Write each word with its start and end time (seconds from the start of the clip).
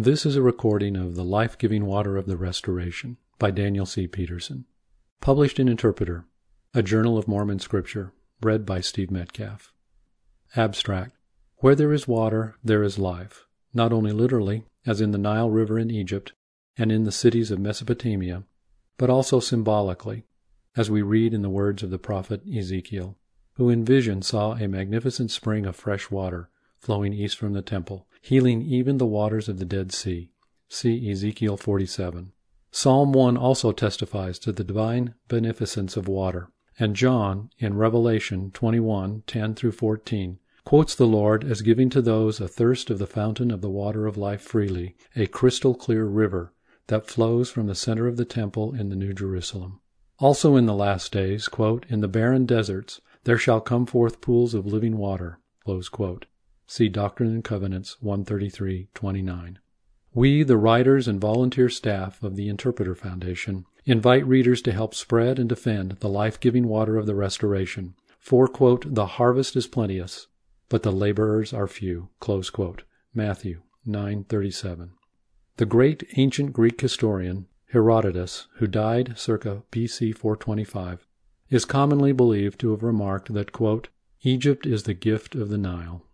This 0.00 0.24
is 0.24 0.36
a 0.36 0.42
recording 0.42 0.94
of 0.94 1.16
The 1.16 1.24
Life 1.24 1.58
Giving 1.58 1.84
Water 1.84 2.16
of 2.16 2.26
the 2.26 2.36
Restoration 2.36 3.16
by 3.40 3.50
Daniel 3.50 3.84
C. 3.84 4.06
Peterson. 4.06 4.64
Published 5.20 5.58
in 5.58 5.66
Interpreter, 5.68 6.24
a 6.72 6.84
Journal 6.84 7.18
of 7.18 7.26
Mormon 7.26 7.58
Scripture, 7.58 8.12
read 8.40 8.64
by 8.64 8.80
Steve 8.80 9.10
Metcalf. 9.10 9.72
Abstract 10.54 11.16
Where 11.56 11.74
there 11.74 11.92
is 11.92 12.06
water, 12.06 12.54
there 12.62 12.84
is 12.84 12.96
life, 12.96 13.48
not 13.74 13.92
only 13.92 14.12
literally, 14.12 14.62
as 14.86 15.00
in 15.00 15.10
the 15.10 15.18
Nile 15.18 15.50
River 15.50 15.80
in 15.80 15.90
Egypt 15.90 16.32
and 16.76 16.92
in 16.92 17.02
the 17.02 17.10
cities 17.10 17.50
of 17.50 17.58
Mesopotamia, 17.58 18.44
but 18.98 19.10
also 19.10 19.40
symbolically, 19.40 20.22
as 20.76 20.88
we 20.88 21.02
read 21.02 21.34
in 21.34 21.42
the 21.42 21.50
words 21.50 21.82
of 21.82 21.90
the 21.90 21.98
prophet 21.98 22.42
Ezekiel, 22.46 23.16
who 23.54 23.68
in 23.68 23.84
vision 23.84 24.22
saw 24.22 24.52
a 24.52 24.68
magnificent 24.68 25.32
spring 25.32 25.66
of 25.66 25.74
fresh 25.74 26.08
water 26.08 26.50
flowing 26.78 27.12
east 27.12 27.36
from 27.36 27.52
the 27.52 27.62
temple, 27.62 28.06
healing 28.28 28.60
even 28.60 28.98
the 28.98 29.06
waters 29.06 29.48
of 29.48 29.58
the 29.58 29.64
Dead 29.64 29.90
Sea. 29.90 30.30
See 30.68 31.10
Ezekiel 31.10 31.56
47. 31.56 32.32
Psalm 32.70 33.12
1 33.12 33.38
also 33.38 33.72
testifies 33.72 34.38
to 34.40 34.52
the 34.52 34.62
divine 34.62 35.14
beneficence 35.28 35.96
of 35.96 36.08
water, 36.08 36.50
and 36.78 36.94
John, 36.94 37.48
in 37.58 37.78
Revelation 37.78 38.50
21 38.50 39.22
10 39.26 39.54
through 39.54 39.72
14, 39.72 40.38
quotes 40.66 40.94
the 40.94 41.06
Lord 41.06 41.42
as 41.42 41.62
giving 41.62 41.88
to 41.88 42.02
those 42.02 42.38
athirst 42.38 42.90
of 42.90 42.98
the 42.98 43.06
fountain 43.06 43.50
of 43.50 43.62
the 43.62 43.70
water 43.70 44.06
of 44.06 44.18
life 44.18 44.42
freely, 44.42 44.94
a 45.16 45.26
crystal 45.26 45.74
clear 45.74 46.04
river 46.04 46.52
that 46.88 47.06
flows 47.06 47.48
from 47.48 47.66
the 47.66 47.74
center 47.74 48.06
of 48.06 48.18
the 48.18 48.26
temple 48.26 48.74
in 48.74 48.90
the 48.90 48.96
New 48.96 49.14
Jerusalem. 49.14 49.80
Also 50.18 50.54
in 50.54 50.66
the 50.66 50.74
last 50.74 51.12
days, 51.12 51.48
quote, 51.48 51.86
in 51.88 52.02
the 52.02 52.08
barren 52.08 52.44
deserts 52.44 53.00
there 53.24 53.38
shall 53.38 53.62
come 53.62 53.86
forth 53.86 54.20
pools 54.20 54.52
of 54.52 54.66
living 54.66 54.98
water. 54.98 55.38
See 56.70 56.90
Doctrine 56.90 57.30
and 57.30 57.42
Covenants 57.42 57.96
133:29. 58.02 59.56
We, 60.12 60.42
the 60.42 60.58
writers 60.58 61.08
and 61.08 61.18
volunteer 61.18 61.70
staff 61.70 62.22
of 62.22 62.36
the 62.36 62.50
Interpreter 62.50 62.94
Foundation, 62.94 63.64
invite 63.86 64.26
readers 64.26 64.60
to 64.62 64.72
help 64.72 64.94
spread 64.94 65.38
and 65.38 65.48
defend 65.48 65.92
the 66.00 66.10
life-giving 66.10 66.68
water 66.68 66.98
of 66.98 67.06
the 67.06 67.14
Restoration. 67.14 67.94
For, 68.18 68.46
quote, 68.48 68.94
the 68.94 69.06
harvest 69.06 69.56
is 69.56 69.66
plenteous, 69.66 70.26
but 70.68 70.82
the 70.82 70.92
laborers 70.92 71.54
are 71.54 71.66
few. 71.66 72.10
Matthew 73.14 73.62
9:37. 73.86 74.90
The 75.56 75.64
great 75.64 76.06
ancient 76.18 76.52
Greek 76.52 76.78
historian 76.78 77.46
Herodotus, 77.72 78.46
who 78.56 78.66
died 78.66 79.14
circa 79.16 79.62
B.C. 79.70 80.12
425, 80.12 81.06
is 81.48 81.64
commonly 81.64 82.12
believed 82.12 82.60
to 82.60 82.72
have 82.72 82.82
remarked 82.82 83.32
that, 83.32 83.52
quote, 83.52 83.88
Egypt 84.20 84.66
is 84.66 84.82
the 84.82 84.92
gift 84.92 85.34
of 85.34 85.48
the 85.48 85.56
Nile. 85.56 86.04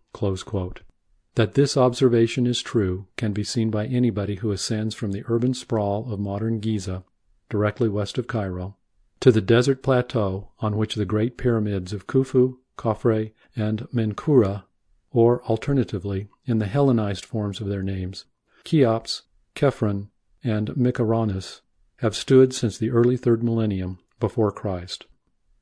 That 1.35 1.55
this 1.55 1.75
observation 1.75 2.47
is 2.47 2.61
true 2.61 3.07
can 3.17 3.33
be 3.33 3.43
seen 3.43 3.69
by 3.69 3.85
anybody 3.85 4.35
who 4.35 4.51
ascends 4.51 4.95
from 4.95 5.11
the 5.11 5.23
urban 5.27 5.53
sprawl 5.53 6.11
of 6.11 6.19
modern 6.19 6.59
Giza, 6.59 7.03
directly 7.49 7.89
west 7.89 8.17
of 8.17 8.25
Cairo, 8.25 8.77
to 9.19 9.31
the 9.31 9.41
desert 9.41 9.83
plateau 9.83 10.51
on 10.59 10.77
which 10.77 10.95
the 10.95 11.05
great 11.05 11.37
pyramids 11.37 11.91
of 11.91 12.07
Khufu, 12.07 12.57
Khafre, 12.77 13.31
and 13.55 13.87
Menkaura, 13.93 14.63
or 15.11 15.43
alternatively, 15.43 16.29
in 16.45 16.59
the 16.59 16.67
Hellenized 16.67 17.25
forms 17.25 17.59
of 17.59 17.67
their 17.67 17.83
names, 17.83 18.25
Cheops, 18.63 19.23
Khephren, 19.55 20.09
and 20.43 20.69
Mycerinus, 20.75 21.61
have 21.97 22.15
stood 22.15 22.53
since 22.53 22.77
the 22.77 22.91
early 22.91 23.17
third 23.17 23.43
millennium 23.43 23.99
before 24.19 24.51
Christ. 24.51 25.05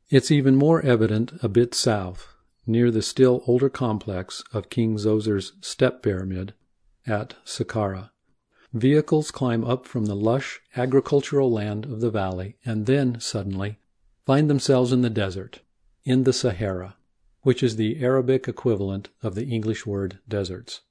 It's 0.09 0.31
even 0.31 0.55
more 0.55 0.81
evident 0.81 1.33
a 1.41 1.47
bit 1.47 1.73
south, 1.73 2.32
near 2.65 2.89
the 2.91 3.01
still 3.01 3.43
older 3.47 3.69
complex 3.69 4.43
of 4.53 4.69
King 4.69 4.97
Zoser's 4.97 5.53
Step 5.61 6.01
Pyramid 6.01 6.53
at 7.05 7.35
Saqqara. 7.45 8.11
Vehicles 8.73 9.31
climb 9.31 9.63
up 9.63 9.85
from 9.85 10.05
the 10.05 10.15
lush 10.15 10.61
agricultural 10.75 11.51
land 11.51 11.85
of 11.85 12.01
the 12.01 12.09
valley 12.09 12.57
and 12.65 12.85
then, 12.85 13.19
suddenly, 13.19 13.77
find 14.25 14.49
themselves 14.49 14.91
in 14.91 15.01
the 15.01 15.09
desert, 15.09 15.59
in 16.05 16.23
the 16.23 16.33
Sahara, 16.33 16.95
which 17.41 17.61
is 17.61 17.75
the 17.75 18.03
Arabic 18.03 18.47
equivalent 18.47 19.09
of 19.21 19.35
the 19.35 19.45
English 19.45 19.85
word 19.85 20.19
deserts. 20.27 20.81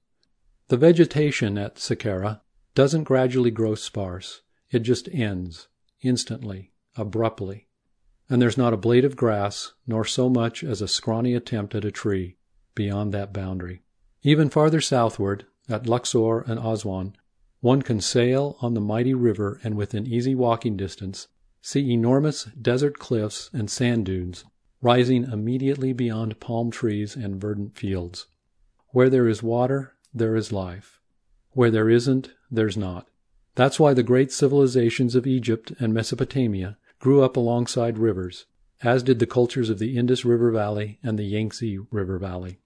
The 0.68 0.76
vegetation 0.76 1.58
at 1.58 1.76
Saqqara 1.76 2.40
doesn't 2.74 3.04
gradually 3.04 3.50
grow 3.50 3.74
sparse. 3.74 4.42
It 4.70 4.80
just 4.80 5.08
ends, 5.12 5.68
instantly, 6.02 6.72
abruptly 6.96 7.68
and 8.32 8.40
there's 8.40 8.56
not 8.56 8.72
a 8.72 8.78
blade 8.78 9.04
of 9.04 9.14
grass, 9.14 9.74
nor 9.86 10.06
so 10.06 10.30
much 10.30 10.64
as 10.64 10.80
a 10.80 10.88
scrawny 10.88 11.34
attempt 11.34 11.74
at 11.74 11.84
a 11.84 11.90
tree, 11.90 12.34
beyond 12.74 13.12
that 13.12 13.30
boundary. 13.30 13.82
Even 14.22 14.48
farther 14.48 14.80
southward, 14.80 15.44
at 15.68 15.86
Luxor 15.86 16.40
and 16.40 16.58
Aswan, 16.58 17.14
one 17.60 17.82
can 17.82 18.00
sail 18.00 18.56
on 18.62 18.72
the 18.72 18.80
mighty 18.80 19.12
river 19.12 19.60
and 19.62 19.76
within 19.76 20.06
easy 20.06 20.34
walking 20.34 20.78
distance 20.78 21.28
see 21.60 21.92
enormous 21.92 22.44
desert 22.44 22.98
cliffs 22.98 23.50
and 23.52 23.70
sand 23.70 24.06
dunes 24.06 24.44
rising 24.80 25.24
immediately 25.24 25.92
beyond 25.92 26.40
palm 26.40 26.70
trees 26.70 27.14
and 27.14 27.38
verdant 27.38 27.76
fields. 27.76 28.28
Where 28.92 29.10
there 29.10 29.28
is 29.28 29.42
water, 29.42 29.92
there 30.14 30.36
is 30.36 30.50
life. 30.50 31.02
Where 31.50 31.70
there 31.70 31.90
isn't, 31.90 32.30
there's 32.50 32.78
not. 32.78 33.08
That's 33.56 33.78
why 33.78 33.92
the 33.92 34.02
great 34.02 34.32
civilizations 34.32 35.14
of 35.14 35.26
Egypt 35.26 35.74
and 35.78 35.92
Mesopotamia 35.92 36.78
grew 37.02 37.20
up 37.20 37.36
alongside 37.36 37.98
rivers, 37.98 38.46
as 38.80 39.02
did 39.02 39.18
the 39.18 39.26
cultures 39.26 39.68
of 39.68 39.80
the 39.80 39.98
Indus 39.98 40.24
River 40.24 40.52
Valley 40.52 41.00
and 41.02 41.18
the 41.18 41.24
Yangtze 41.24 41.80
River 41.90 42.16
Valley. 42.16 42.60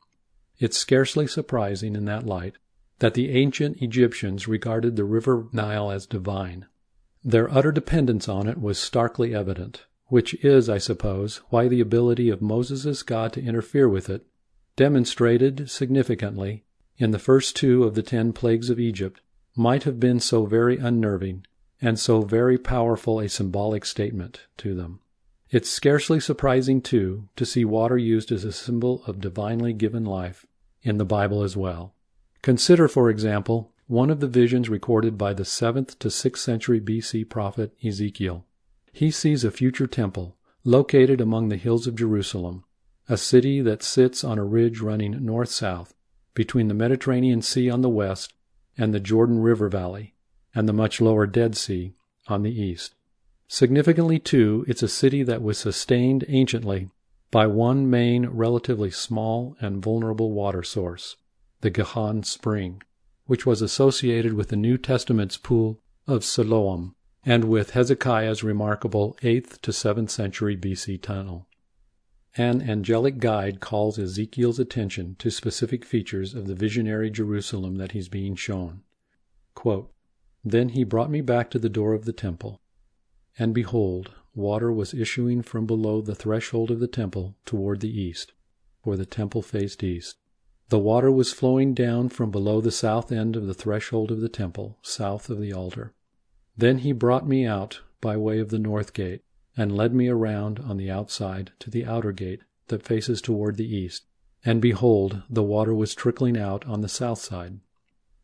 It's 0.58 0.76
scarcely 0.76 1.26
surprising 1.26 1.96
in 1.96 2.04
that 2.04 2.26
light 2.26 2.56
that 2.98 3.14
the 3.14 3.30
ancient 3.30 3.80
Egyptians 3.80 4.46
regarded 4.46 4.94
the 4.94 5.04
river 5.04 5.48
Nile 5.52 5.90
as 5.90 6.04
divine. 6.04 6.66
Their 7.24 7.50
utter 7.50 7.72
dependence 7.72 8.28
on 8.28 8.46
it 8.46 8.60
was 8.60 8.78
starkly 8.78 9.34
evident, 9.34 9.86
which 10.08 10.34
is, 10.44 10.68
I 10.68 10.76
suppose, 10.76 11.38
why 11.48 11.66
the 11.66 11.80
ability 11.80 12.28
of 12.28 12.42
Moses' 12.42 13.02
God 13.02 13.32
to 13.32 13.42
interfere 13.42 13.88
with 13.88 14.10
it, 14.10 14.26
demonstrated 14.76 15.70
significantly 15.70 16.66
in 16.98 17.10
the 17.10 17.18
first 17.18 17.56
two 17.56 17.84
of 17.84 17.94
the 17.94 18.02
ten 18.02 18.34
plagues 18.34 18.68
of 18.68 18.78
Egypt, 18.78 19.22
might 19.56 19.84
have 19.84 19.98
been 19.98 20.20
so 20.20 20.44
very 20.44 20.76
unnerving 20.76 21.46
and 21.80 21.98
so 21.98 22.22
very 22.22 22.58
powerful 22.58 23.20
a 23.20 23.28
symbolic 23.28 23.84
statement 23.84 24.46
to 24.56 24.74
them. 24.74 25.00
It's 25.50 25.70
scarcely 25.70 26.18
surprising, 26.18 26.80
too, 26.80 27.28
to 27.36 27.46
see 27.46 27.64
water 27.64 27.96
used 27.96 28.32
as 28.32 28.44
a 28.44 28.52
symbol 28.52 29.02
of 29.06 29.20
divinely 29.20 29.72
given 29.72 30.04
life 30.04 30.44
in 30.82 30.98
the 30.98 31.04
Bible 31.04 31.42
as 31.42 31.56
well. 31.56 31.94
Consider, 32.42 32.88
for 32.88 33.10
example, 33.10 33.72
one 33.86 34.10
of 34.10 34.18
the 34.18 34.26
visions 34.26 34.68
recorded 34.68 35.16
by 35.16 35.32
the 35.32 35.44
7th 35.44 35.98
to 36.00 36.08
6th 36.08 36.38
century 36.38 36.80
BC 36.80 37.28
prophet 37.28 37.72
Ezekiel. 37.84 38.44
He 38.92 39.10
sees 39.12 39.44
a 39.44 39.50
future 39.50 39.86
temple 39.86 40.36
located 40.64 41.20
among 41.20 41.48
the 41.48 41.56
hills 41.56 41.86
of 41.86 41.94
Jerusalem, 41.94 42.64
a 43.08 43.16
city 43.16 43.60
that 43.60 43.84
sits 43.84 44.24
on 44.24 44.38
a 44.38 44.44
ridge 44.44 44.80
running 44.80 45.24
north 45.24 45.50
south 45.50 45.94
between 46.34 46.66
the 46.66 46.74
Mediterranean 46.74 47.40
Sea 47.40 47.70
on 47.70 47.82
the 47.82 47.88
west 47.88 48.34
and 48.76 48.92
the 48.92 49.00
Jordan 49.00 49.38
River 49.38 49.68
Valley 49.68 50.15
and 50.56 50.66
the 50.66 50.72
much 50.72 51.02
lower 51.02 51.26
Dead 51.26 51.54
Sea 51.54 51.92
on 52.28 52.42
the 52.42 52.60
east. 52.60 52.94
Significantly, 53.46 54.18
too, 54.18 54.64
it's 54.66 54.82
a 54.82 54.88
city 54.88 55.22
that 55.22 55.42
was 55.42 55.58
sustained 55.58 56.24
anciently 56.26 56.88
by 57.30 57.46
one 57.46 57.90
main, 57.90 58.26
relatively 58.26 58.90
small 58.90 59.54
and 59.60 59.82
vulnerable 59.82 60.32
water 60.32 60.62
source, 60.62 61.16
the 61.60 61.68
Gihon 61.70 62.22
Spring, 62.22 62.82
which 63.26 63.44
was 63.44 63.60
associated 63.60 64.32
with 64.32 64.48
the 64.48 64.56
New 64.56 64.78
Testament's 64.78 65.36
pool 65.36 65.78
of 66.06 66.24
Siloam 66.24 66.94
and 67.24 67.44
with 67.44 67.70
Hezekiah's 67.70 68.42
remarkable 68.42 69.18
8th 69.22 69.60
to 69.60 69.72
7th 69.72 70.10
century 70.10 70.56
BC 70.56 71.02
tunnel. 71.02 71.46
An 72.36 72.62
angelic 72.62 73.18
guide 73.18 73.60
calls 73.60 73.98
Ezekiel's 73.98 74.58
attention 74.58 75.16
to 75.18 75.30
specific 75.30 75.84
features 75.84 76.34
of 76.34 76.46
the 76.46 76.54
visionary 76.54 77.10
Jerusalem 77.10 77.76
that 77.76 77.92
he's 77.92 78.08
being 78.08 78.36
shown. 78.36 78.82
Quote, 79.54 79.92
then 80.52 80.70
he 80.70 80.84
brought 80.84 81.10
me 81.10 81.20
back 81.20 81.50
to 81.50 81.58
the 81.58 81.68
door 81.68 81.92
of 81.92 82.04
the 82.04 82.12
temple. 82.12 82.60
And 83.36 83.52
behold, 83.52 84.12
water 84.32 84.72
was 84.72 84.94
issuing 84.94 85.42
from 85.42 85.66
below 85.66 86.00
the 86.00 86.14
threshold 86.14 86.70
of 86.70 86.78
the 86.78 86.86
temple 86.86 87.34
toward 87.44 87.80
the 87.80 88.00
east, 88.00 88.32
for 88.84 88.96
the 88.96 89.04
temple 89.04 89.42
faced 89.42 89.82
east. 89.82 90.16
The 90.68 90.78
water 90.78 91.10
was 91.10 91.32
flowing 91.32 91.74
down 91.74 92.10
from 92.10 92.30
below 92.30 92.60
the 92.60 92.70
south 92.70 93.10
end 93.10 93.34
of 93.34 93.46
the 93.46 93.54
threshold 93.54 94.12
of 94.12 94.20
the 94.20 94.28
temple, 94.28 94.78
south 94.82 95.28
of 95.30 95.40
the 95.40 95.52
altar. 95.52 95.94
Then 96.56 96.78
he 96.78 96.92
brought 96.92 97.26
me 97.26 97.44
out 97.44 97.80
by 98.00 98.16
way 98.16 98.38
of 98.38 98.50
the 98.50 98.58
north 98.58 98.92
gate, 98.92 99.22
and 99.56 99.76
led 99.76 99.94
me 99.94 100.06
around 100.06 100.60
on 100.60 100.76
the 100.76 100.90
outside 100.90 101.50
to 101.58 101.70
the 101.70 101.84
outer 101.84 102.12
gate 102.12 102.40
that 102.68 102.84
faces 102.84 103.20
toward 103.20 103.56
the 103.56 103.76
east. 103.76 104.04
And 104.44 104.60
behold, 104.60 105.22
the 105.28 105.42
water 105.42 105.74
was 105.74 105.94
trickling 105.94 106.38
out 106.38 106.64
on 106.66 106.82
the 106.82 106.88
south 106.88 107.18
side. 107.18 107.58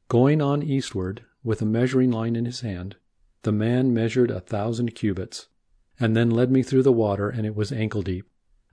Going 0.09 0.41
on 0.41 0.63
eastward, 0.63 1.25
with 1.45 1.63
a 1.63 1.67
measuring 1.67 2.11
line 2.11 2.37
in 2.37 2.45
his 2.45 2.61
hand, 2.61 2.97
the 3.43 3.53
man 3.53 3.93
measured 3.93 4.31
a 4.31 4.41
thousand 4.41 4.95
cubits, 4.95 5.49
and 5.99 6.17
then 6.17 6.31
led 6.31 6.51
me 6.51 6.63
through 6.63 6.83
the 6.83 6.93
water, 6.93 7.29
and 7.29 7.47
it 7.47 7.57
was 7.57 7.73
ankle 7.73 8.03
deep. 8.03 8.29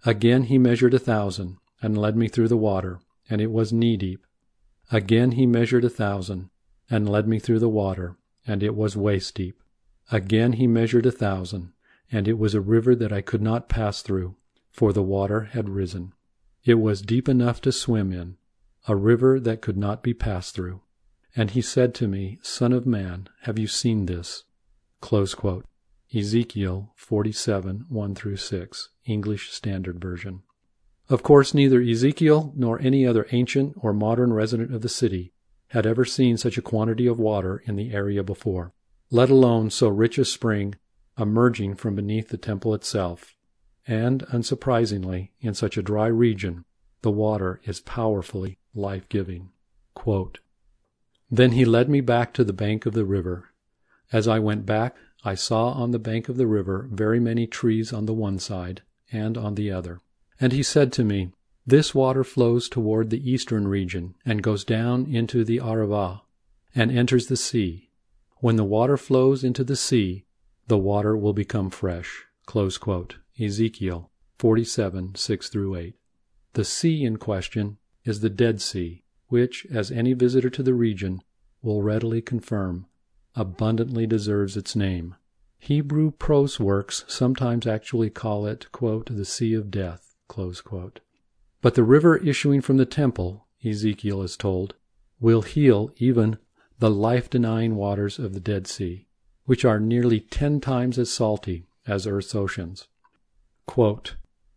Again 0.06 0.44
he 0.44 0.58
measured 0.58 0.94
a 0.94 1.00
thousand, 1.00 1.58
and 1.82 1.98
led 1.98 2.16
me 2.16 2.28
through 2.28 2.48
the 2.48 2.58
water, 2.58 3.00
and 3.30 3.42
it 3.42 3.52
was 3.52 3.74
knee 3.74 3.98
deep. 3.98 4.26
Again 4.92 5.32
he 5.32 5.46
measured 5.46 5.86
a 5.86 5.90
thousand, 5.90 6.50
and 6.90 7.10
led 7.10 7.28
me 7.28 7.40
through 7.40 7.60
the 7.60 7.70
water, 7.70 8.18
and 8.46 8.64
it 8.64 8.76
was 8.76 8.96
waist 8.96 9.36
deep. 9.36 9.62
Again 10.12 10.54
he 10.54 10.68
measured 10.68 11.06
a 11.06 11.12
thousand, 11.12 11.74
and 12.12 12.28
it 12.28 12.40
was 12.40 12.54
a 12.54 12.62
river 12.62 12.96
that 12.96 13.14
I 13.14 13.22
could 13.22 13.42
not 13.42 13.70
pass 13.70 14.02
through, 14.02 14.36
for 14.72 14.94
the 14.94 15.04
water 15.04 15.46
had 15.46 15.70
risen. 15.70 16.14
It 16.64 16.76
was 16.76 17.02
deep 17.02 17.30
enough 17.30 17.62
to 17.62 17.72
swim 17.72 18.12
in, 18.12 18.38
a 18.88 18.96
river 18.96 19.40
that 19.40 19.62
could 19.62 19.78
not 19.78 20.02
be 20.02 20.14
passed 20.14 20.56
through. 20.56 20.82
And 21.36 21.52
he 21.52 21.62
said 21.62 21.94
to 21.96 22.08
me, 22.08 22.40
Son 22.42 22.74
of 22.74 22.86
man, 22.86 23.30
have 23.42 23.60
you 23.60 23.68
seen 23.68 24.06
this? 24.06 24.44
Ezekiel 26.14 26.92
47, 26.96 27.86
1 27.88 28.16
through 28.16 28.38
6, 28.38 28.90
English 29.06 29.52
Standard 29.52 30.02
Version. 30.02 30.42
Of 31.08 31.24
course, 31.24 31.54
neither 31.54 31.82
Ezekiel 31.82 32.54
nor 32.56 32.80
any 32.80 33.06
other 33.06 33.28
ancient 33.32 33.76
or 33.78 33.94
modern 33.94 34.34
resident 34.34 34.74
of 34.74 34.82
the 34.82 34.90
city 34.90 35.34
had 35.68 35.86
ever 35.86 36.06
seen 36.06 36.38
such 36.38 36.58
a 36.58 36.64
quantity 36.64 37.06
of 37.06 37.20
water 37.20 37.62
in 37.66 37.76
the 37.76 37.92
area 37.92 38.24
before, 38.24 38.74
let 39.12 39.30
alone 39.30 39.70
so 39.70 39.88
rich 39.88 40.18
a 40.18 40.26
spring 40.26 40.76
emerging 41.18 41.76
from 41.76 41.96
beneath 41.96 42.30
the 42.30 42.38
temple 42.38 42.74
itself. 42.74 43.36
And, 43.88 44.26
unsurprisingly, 44.28 45.30
in 45.42 45.54
such 45.54 45.78
a 45.78 45.84
dry 45.84 46.08
region, 46.08 46.66
the 47.02 47.12
water 47.12 47.60
is 47.66 47.80
powerfully 47.80 48.58
life 48.74 49.08
giving. 49.10 49.50
Then 51.32 51.52
he 51.52 51.66
led 51.66 51.90
me 51.90 52.02
back 52.02 52.34
to 52.34 52.44
the 52.44 52.54
bank 52.54 52.86
of 52.86 52.94
the 52.94 53.06
river. 53.06 53.50
As 54.12 54.28
I 54.28 54.40
went 54.40 54.66
back, 54.66 54.96
I 55.24 55.36
saw 55.36 55.72
on 55.72 55.92
the 55.92 56.00
bank 56.00 56.30
of 56.30 56.38
the 56.38 56.48
river 56.48 56.88
very 56.92 57.20
many 57.20 57.46
trees 57.46 57.94
on 57.94 58.06
the 58.06 58.14
one 58.14 58.40
side 58.40 58.82
and 59.12 59.38
on 59.38 59.56
the 59.56 59.72
other. 59.72 60.00
And 60.40 60.54
he 60.54 60.64
said 60.64 60.92
to 60.94 61.04
me, 61.04 61.32
This 61.68 61.94
water 61.94 62.24
flows 62.24 62.70
toward 62.70 63.10
the 63.10 63.30
eastern 63.30 63.68
region, 63.68 64.16
and 64.26 64.42
goes 64.42 64.64
down 64.64 65.06
into 65.06 65.44
the 65.44 65.60
Arava, 65.60 66.22
and 66.74 66.92
enters 66.92 67.28
the 67.28 67.38
sea. 67.38 67.90
When 68.38 68.56
the 68.56 68.64
water 68.64 68.98
flows 68.98 69.44
into 69.44 69.64
the 69.64 69.76
sea, 69.76 70.26
the 70.68 70.78
water 70.78 71.18
will 71.18 71.34
become 71.34 71.70
fresh. 71.70 72.26
Ezekiel 73.40 74.10
47, 74.38 75.16
6 75.16 75.56
8. 75.56 75.96
The 76.54 76.66
sea 76.66 77.04
in 77.04 77.18
question 77.18 77.78
is 78.06 78.22
the 78.22 78.30
Dead 78.30 78.62
Sea, 78.62 79.04
which, 79.30 79.66
as 79.72 79.92
any 79.92 80.14
visitor 80.14 80.50
to 80.50 80.62
the 80.62 80.74
region 80.74 81.22
will 81.62 81.82
readily 81.82 82.22
confirm, 82.22 82.86
abundantly 83.36 84.06
deserves 84.06 84.58
its 84.58 84.76
name. 84.76 85.16
Hebrew 85.60 86.12
prose 86.12 86.60
works 86.60 87.06
sometimes 87.08 87.68
actually 87.68 88.10
call 88.10 88.46
it 88.46 88.68
"the 88.72 89.26
Sea 89.26 89.54
of 89.54 89.72
Death." 89.72 90.16
But 91.62 91.76
the 91.76 91.84
river 91.84 92.18
issuing 92.18 92.62
from 92.62 92.78
the 92.78 92.86
temple, 92.86 93.46
Ezekiel 93.64 94.22
is 94.22 94.38
told, 94.38 94.76
will 95.20 95.42
heal 95.42 95.92
even 95.98 96.38
the 96.80 96.90
life 96.90 97.30
denying 97.30 97.76
waters 97.76 98.20
of 98.20 98.34
the 98.34 98.40
Dead 98.40 98.68
Sea, 98.68 99.08
which 99.46 99.66
are 99.66 99.80
nearly 99.80 100.22
ten 100.22 100.62
times 100.62 100.98
as 100.98 101.12
salty 101.12 101.68
as 101.86 102.08
earth's 102.08 102.34
oceans. 102.34 102.88
Quote, 103.66 104.16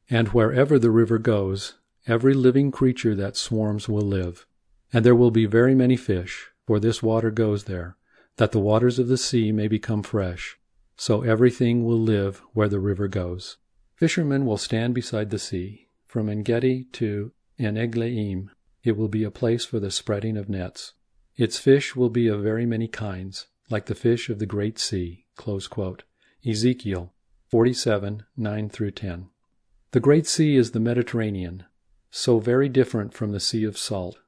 and 0.09 0.29
wherever 0.29 0.79
the 0.79 0.91
river 0.91 1.19
goes, 1.19 1.75
every 2.07 2.35
living 2.35 2.71
creature 2.71 3.15
that 3.17 3.37
swarms 3.37 3.89
will 3.89 4.03
live, 4.03 4.47
and 4.93 5.05
there 5.05 5.15
will 5.15 5.31
be 5.31 5.47
very 5.47 5.75
many 5.75 5.97
fish, 5.97 6.49
for 6.67 6.79
this 6.79 7.03
water 7.03 7.31
goes 7.31 7.65
there, 7.65 7.97
that 8.37 8.53
the 8.53 8.61
waters 8.61 8.99
of 8.99 9.09
the 9.09 9.17
sea 9.17 9.53
may 9.53 9.69
become 9.69 10.03
fresh. 10.03 10.59
So 10.97 11.23
everything 11.23 11.85
will 11.85 12.01
live 12.01 12.43
where 12.53 12.69
the 12.69 12.81
river 12.81 13.09
goes. 13.09 13.57
Fishermen 13.97 14.47
will 14.47 14.59
stand 14.59 14.95
beside 14.95 15.31
the 15.31 15.39
sea. 15.39 15.89
From 16.07 16.29
Engedi 16.29 16.85
to 16.93 17.33
En 17.59 17.77
it 18.85 18.97
will 18.97 19.09
be 19.09 19.25
a 19.25 19.31
place 19.31 19.65
for 19.65 19.81
the 19.81 19.91
spreading 19.91 20.37
of 20.37 20.49
nets. 20.49 20.93
Its 21.37 21.59
fish 21.59 21.97
will 21.97 22.11
be 22.11 22.29
of 22.29 22.43
very 22.43 22.67
many 22.67 22.89
kinds, 22.89 23.47
like 23.71 23.87
the 23.87 23.95
fish 23.95 24.29
of 24.29 24.39
the 24.39 24.47
great 24.47 24.79
sea. 24.79 25.27
Ezekiel 26.47 27.13
47, 27.49 28.25
9 28.37 28.69
through 28.69 28.91
10. 28.91 29.29
The 29.93 30.01
great 30.01 30.27
sea 30.27 30.57
is 30.57 30.71
the 30.71 30.81
Mediterranean, 30.81 31.65
so 32.11 32.39
very 32.39 32.69
different 32.69 33.15
from 33.15 33.33
the 33.33 33.41
Sea 33.41 33.65
of 33.65 33.79
Salt, 33.79 34.19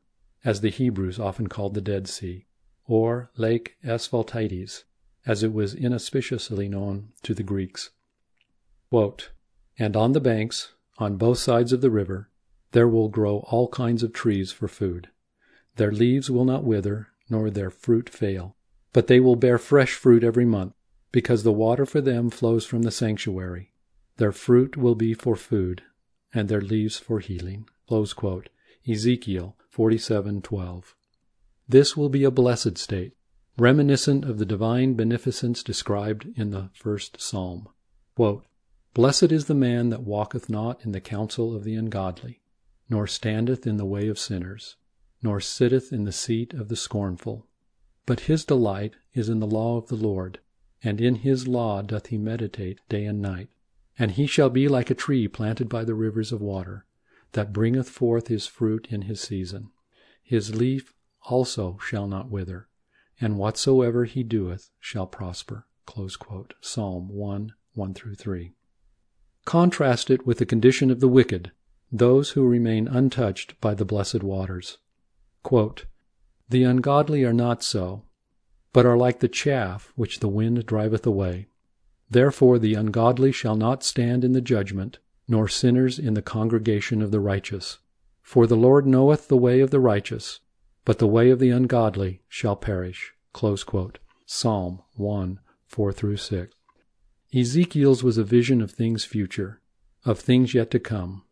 as 0.44 0.60
the 0.60 0.70
Hebrews 0.70 1.18
often 1.18 1.48
called 1.48 1.74
the 1.74 1.80
Dead 1.80 2.06
Sea 2.06 2.46
or 2.86 3.30
Lake 3.36 3.76
Asphaltites, 3.84 4.84
as 5.26 5.42
it 5.42 5.52
was 5.52 5.74
inauspiciously 5.74 6.68
known 6.68 7.08
to 7.22 7.34
the 7.34 7.42
Greeks. 7.42 7.90
Quote, 8.90 9.30
and 9.78 9.96
on 9.96 10.12
the 10.12 10.20
banks, 10.20 10.74
on 10.98 11.16
both 11.16 11.38
sides 11.38 11.72
of 11.72 11.80
the 11.80 11.90
river, 11.90 12.30
there 12.72 12.86
will 12.86 13.08
grow 13.08 13.38
all 13.48 13.68
kinds 13.68 14.02
of 14.02 14.12
trees 14.12 14.52
for 14.52 14.68
food. 14.68 15.08
Their 15.76 15.90
leaves 15.90 16.30
will 16.30 16.44
not 16.44 16.62
wither, 16.62 17.08
nor 17.28 17.50
their 17.50 17.70
fruit 17.70 18.08
fail, 18.08 18.54
but 18.92 19.06
they 19.06 19.18
will 19.18 19.36
bear 19.36 19.58
fresh 19.58 19.94
fruit 19.94 20.22
every 20.22 20.44
month, 20.44 20.74
because 21.10 21.42
the 21.42 21.52
water 21.52 21.86
for 21.86 22.00
them 22.00 22.30
flows 22.30 22.66
from 22.66 22.82
the 22.82 22.90
sanctuary. 22.90 23.72
Their 24.18 24.32
fruit 24.32 24.76
will 24.76 24.94
be 24.94 25.14
for 25.14 25.34
food, 25.34 25.82
and 26.32 26.48
their 26.48 26.60
leaves 26.60 26.98
for 26.98 27.18
healing. 27.20 27.68
Ezekiel 28.86 29.56
47:12. 29.74 30.94
This 31.68 31.96
will 31.96 32.08
be 32.08 32.22
a 32.22 32.30
blessed 32.30 32.78
state, 32.78 33.16
reminiscent 33.58 34.24
of 34.24 34.38
the 34.38 34.46
divine 34.46 34.94
beneficence 34.94 35.64
described 35.64 36.28
in 36.36 36.50
the 36.50 36.70
first 36.74 37.20
psalm. 37.20 37.68
Quote, 38.14 38.46
Blessed 38.94 39.32
is 39.32 39.46
the 39.46 39.54
man 39.54 39.88
that 39.88 40.04
walketh 40.04 40.48
not 40.48 40.84
in 40.84 40.92
the 40.92 41.00
counsel 41.00 41.56
of 41.56 41.64
the 41.64 41.74
ungodly, 41.74 42.40
nor 42.88 43.08
standeth 43.08 43.66
in 43.66 43.76
the 43.76 43.84
way 43.84 44.06
of 44.06 44.16
sinners, 44.16 44.76
nor 45.20 45.40
sitteth 45.40 45.92
in 45.92 46.04
the 46.04 46.12
seat 46.12 46.54
of 46.54 46.68
the 46.68 46.76
scornful. 46.76 47.48
But 48.06 48.20
his 48.20 48.44
delight 48.44 48.94
is 49.12 49.28
in 49.28 49.40
the 49.40 49.46
law 49.46 49.76
of 49.76 49.88
the 49.88 49.96
Lord, 49.96 50.38
and 50.84 51.00
in 51.00 51.16
his 51.16 51.48
law 51.48 51.82
doth 51.82 52.06
he 52.06 52.18
meditate 52.18 52.78
day 52.88 53.06
and 53.06 53.20
night. 53.20 53.48
And 53.98 54.12
he 54.12 54.28
shall 54.28 54.50
be 54.50 54.68
like 54.68 54.90
a 54.90 54.94
tree 54.94 55.26
planted 55.26 55.68
by 55.68 55.84
the 55.84 55.94
rivers 55.94 56.30
of 56.30 56.40
water, 56.40 56.86
that 57.34 57.52
bringeth 57.52 57.88
forth 57.88 58.28
his 58.28 58.46
fruit 58.46 58.88
in 58.90 59.02
his 59.02 59.20
season. 59.20 59.70
His 60.22 60.54
leaf 60.54 60.94
also 61.22 61.78
shall 61.78 62.08
not 62.08 62.30
wither, 62.30 62.68
and 63.20 63.38
whatsoever 63.38 64.04
he 64.04 64.22
doeth 64.22 64.70
shall 64.80 65.06
prosper. 65.06 65.66
Psalm 66.60 67.08
1 67.08 67.52
1 67.74 67.94
3. 67.94 68.52
Contrast 69.44 70.10
it 70.10 70.26
with 70.26 70.38
the 70.38 70.46
condition 70.46 70.90
of 70.90 71.00
the 71.00 71.08
wicked, 71.08 71.52
those 71.92 72.30
who 72.30 72.46
remain 72.46 72.88
untouched 72.88 73.60
by 73.60 73.74
the 73.74 73.84
blessed 73.84 74.22
waters. 74.22 74.78
Quote, 75.42 75.84
the 76.48 76.64
ungodly 76.64 77.24
are 77.24 77.32
not 77.32 77.62
so, 77.62 78.02
but 78.72 78.86
are 78.86 78.96
like 78.96 79.20
the 79.20 79.28
chaff 79.28 79.92
which 79.94 80.20
the 80.20 80.28
wind 80.28 80.64
driveth 80.66 81.06
away. 81.06 81.48
Therefore 82.10 82.58
the 82.58 82.74
ungodly 82.74 83.32
shall 83.32 83.56
not 83.56 83.82
stand 83.82 84.24
in 84.24 84.32
the 84.32 84.40
judgment, 84.40 84.98
nor 85.26 85.48
sinners 85.48 85.98
in 85.98 86.14
the 86.14 86.22
congregation 86.22 87.02
of 87.02 87.10
the 87.10 87.20
righteous. 87.20 87.78
For 88.22 88.46
the 88.46 88.56
Lord 88.56 88.86
knoweth 88.86 89.28
the 89.28 89.36
way 89.36 89.60
of 89.60 89.70
the 89.70 89.80
righteous, 89.80 90.40
but 90.84 90.98
the 90.98 91.06
way 91.06 91.30
of 91.30 91.38
the 91.38 91.50
ungodly 91.50 92.22
shall 92.28 92.56
perish. 92.56 93.12
Psalm 94.26 94.82
1 94.94 95.40
4 95.66 95.92
through 95.92 96.16
6. 96.16 96.54
Ezekiel's 97.34 98.04
was 98.04 98.16
a 98.16 98.24
vision 98.24 98.62
of 98.62 98.70
things 98.70 99.04
future, 99.04 99.60
of 100.04 100.20
things 100.20 100.54
yet 100.54 100.70
to 100.70 100.78
come. 100.78 101.24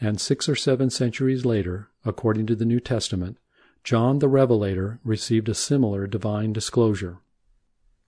And 0.00 0.20
six 0.20 0.48
or 0.48 0.54
seven 0.54 0.90
centuries 0.90 1.44
later, 1.44 1.88
according 2.04 2.46
to 2.48 2.54
the 2.54 2.66
New 2.66 2.80
Testament, 2.80 3.38
John 3.82 4.18
the 4.18 4.28
Revelator 4.28 5.00
received 5.02 5.48
a 5.48 5.54
similar 5.54 6.06
divine 6.06 6.52
disclosure. 6.52 7.18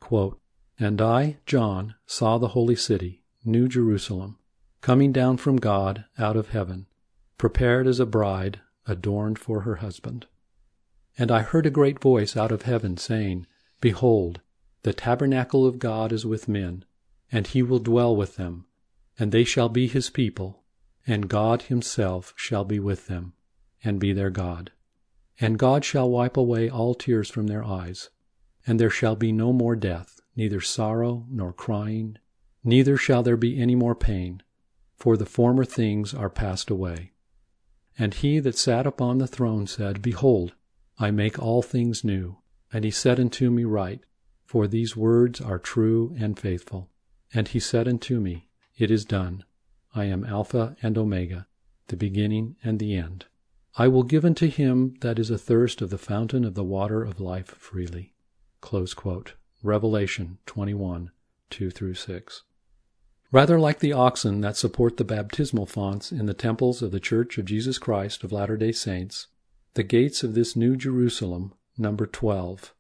Quote, 0.01 0.39
and 0.79 1.01
I, 1.01 1.39
John, 1.47 1.95
saw 2.07 2.39
the 2.39 2.49
holy 2.49 2.77
city, 2.77 3.23
New 3.45 3.69
Jerusalem, 3.69 4.39
coming 4.81 5.13
down 5.13 5.37
from 5.37 5.57
God 5.57 6.05
out 6.19 6.37
of 6.37 6.51
heaven, 6.51 6.87
prepared 7.39 7.87
as 7.87 8.01
a 8.01 8.07
bride 8.07 8.61
adorned 8.87 9.39
for 9.39 9.61
her 9.61 9.77
husband. 9.77 10.27
And 11.19 11.31
I 11.31 11.43
heard 11.43 11.67
a 11.67 11.71
great 11.71 12.01
voice 12.01 12.37
out 12.37 12.53
of 12.53 12.63
heaven, 12.63 12.97
saying, 12.97 13.47
Behold, 13.81 14.41
the 14.83 14.93
tabernacle 14.93 15.67
of 15.67 15.79
God 15.79 16.13
is 16.13 16.25
with 16.25 16.49
men, 16.49 16.85
and 17.31 17.47
he 17.47 17.63
will 17.63 17.79
dwell 17.79 18.17
with 18.17 18.37
them, 18.37 18.67
and 19.19 19.33
they 19.33 19.45
shall 19.45 19.69
be 19.69 19.87
his 19.87 20.09
people, 20.09 20.63
and 21.07 21.29
God 21.29 21.63
himself 21.63 22.33
shall 22.37 22.65
be 22.65 22.79
with 22.79 23.07
them, 23.07 23.35
and 23.85 24.01
be 24.01 24.13
their 24.13 24.31
God. 24.31 24.73
And 25.39 25.59
God 25.59 25.85
shall 25.85 26.11
wipe 26.11 26.37
away 26.37 26.69
all 26.71 26.95
tears 26.95 27.29
from 27.29 27.47
their 27.47 27.65
eyes, 27.65 28.11
and 28.67 28.81
there 28.81 28.91
shall 28.91 29.17
be 29.17 29.33
no 29.33 29.53
more 29.53 29.77
death, 29.77 30.21
neither 30.37 30.61
sorrow 30.61 31.27
nor 31.31 31.53
crying, 31.53 32.17
neither 32.65 32.97
shall 32.97 33.23
there 33.23 33.37
be 33.37 33.61
any 33.61 33.75
more 33.75 33.95
pain, 33.95 34.43
for 35.01 35.17
the 35.17 35.27
former 35.27 35.65
things 35.65 36.13
are 36.13 36.29
passed 36.29 36.69
away. 36.69 37.11
And 37.99 38.13
he 38.13 38.39
that 38.39 38.57
sat 38.57 38.87
upon 38.87 39.17
the 39.17 39.27
throne 39.27 39.67
said, 39.67 40.03
Behold, 40.03 40.53
I 40.99 41.11
make 41.11 41.39
all 41.39 41.63
things 41.63 42.05
new. 42.05 42.37
And 42.71 42.85
he 42.85 42.91
said 42.91 43.19
unto 43.19 43.51
me, 43.51 43.65
Write, 43.65 44.05
for 44.45 44.69
these 44.69 44.97
words 44.97 45.41
are 45.41 45.59
true 45.59 46.15
and 46.19 46.39
faithful. 46.39 46.91
And 47.33 47.49
he 47.49 47.59
said 47.59 47.89
unto 47.89 48.21
me, 48.21 48.49
It 48.77 48.91
is 48.91 49.07
done. 49.07 49.45
I 49.95 50.05
am 50.05 50.25
Alpha 50.25 50.77
and 50.83 50.99
Omega, 50.99 51.47
the 51.87 51.97
beginning 51.97 52.57
and 52.63 52.79
the 52.79 52.95
end. 52.95 53.25
I 53.77 53.89
will 53.89 54.03
give 54.03 54.25
unto 54.25 54.49
him 54.49 54.95
that 55.01 55.19
is 55.19 55.31
athirst 55.31 55.81
of 55.81 55.91
the 55.91 55.99
fountain 55.99 56.45
of 56.45 56.55
the 56.55 56.65
water 56.65 57.03
of 57.03 57.21
life 57.21 57.55
freely. 57.57 58.13
Revelation 59.63 60.39
21, 60.47 61.11
2 61.49 61.95
6. 61.95 62.43
Rather 63.33 63.61
like 63.61 63.79
the 63.79 63.93
oxen 63.93 64.41
that 64.41 64.57
support 64.57 64.97
the 64.97 65.05
baptismal 65.05 65.67
fonts 65.67 66.11
in 66.11 66.27
the 66.27 66.35
temples 66.35 66.83
of 66.83 66.91
the 66.91 66.99
Church 66.99 67.39
of 67.39 67.45
Jesus 67.45 67.79
Christ 67.79 68.25
of 68.25 68.33
Latter 68.33 68.57
day 68.57 68.73
Saints, 68.73 69.29
the 69.75 69.85
gates 69.85 70.25
of 70.25 70.35
this 70.35 70.57
New 70.57 70.77
Jerusalem 70.77 71.55
number 71.79 72.07
12, 72.07 72.75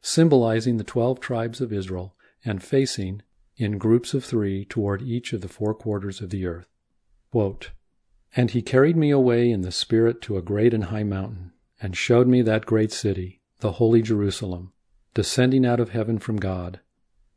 symbolizing 0.00 0.78
the 0.78 0.84
twelve 0.84 1.20
tribes 1.20 1.60
of 1.60 1.72
Israel 1.72 2.14
and 2.44 2.62
facing, 2.62 3.22
in 3.56 3.76
groups 3.76 4.14
of 4.14 4.24
three, 4.24 4.64
toward 4.64 5.02
each 5.02 5.34
of 5.34 5.42
the 5.42 5.48
four 5.48 5.74
quarters 5.74 6.22
of 6.22 6.30
the 6.30 6.46
earth. 6.46 6.66
Quote, 7.30 7.72
and 8.34 8.52
he 8.52 8.62
carried 8.62 8.96
me 8.96 9.10
away 9.10 9.50
in 9.50 9.60
the 9.60 9.72
Spirit 9.72 10.22
to 10.22 10.38
a 10.38 10.42
great 10.42 10.72
and 10.72 10.84
high 10.84 11.02
mountain, 11.02 11.52
and 11.80 11.96
showed 11.96 12.26
me 12.26 12.40
that 12.40 12.64
great 12.64 12.92
city, 12.92 13.42
the 13.58 13.72
holy 13.72 14.00
Jerusalem, 14.00 14.72
descending 15.12 15.66
out 15.66 15.80
of 15.80 15.90
heaven 15.90 16.18
from 16.18 16.38
God, 16.38 16.80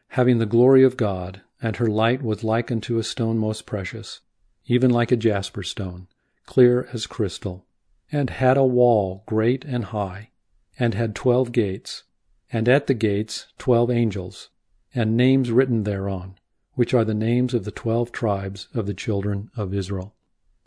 having 0.09 0.37
the 0.37 0.45
glory 0.45 0.83
of 0.83 0.95
God, 0.95 1.41
and 1.63 1.77
her 1.77 1.87
light 1.87 2.21
was 2.21 2.43
like 2.43 2.69
unto 2.69 2.97
a 2.97 3.03
stone 3.03 3.37
most 3.37 3.65
precious, 3.65 4.19
even 4.65 4.91
like 4.91 5.13
a 5.13 5.15
jasper 5.15 5.63
stone, 5.63 6.07
clear 6.45 6.89
as 6.91 7.07
crystal, 7.07 7.65
and 8.11 8.29
had 8.29 8.57
a 8.57 8.65
wall 8.65 9.23
great 9.25 9.63
and 9.63 9.85
high, 9.85 10.29
and 10.77 10.93
had 10.93 11.15
twelve 11.15 11.53
gates, 11.53 12.03
and 12.51 12.67
at 12.67 12.87
the 12.87 12.93
gates 12.93 13.47
twelve 13.57 13.89
angels, 13.89 14.49
and 14.93 15.15
names 15.15 15.51
written 15.51 15.85
thereon, 15.85 16.35
which 16.73 16.93
are 16.93 17.05
the 17.05 17.13
names 17.13 17.53
of 17.53 17.63
the 17.63 17.71
twelve 17.71 18.11
tribes 18.11 18.67
of 18.73 18.85
the 18.85 18.93
children 18.93 19.49
of 19.55 19.73
Israel. 19.73 20.13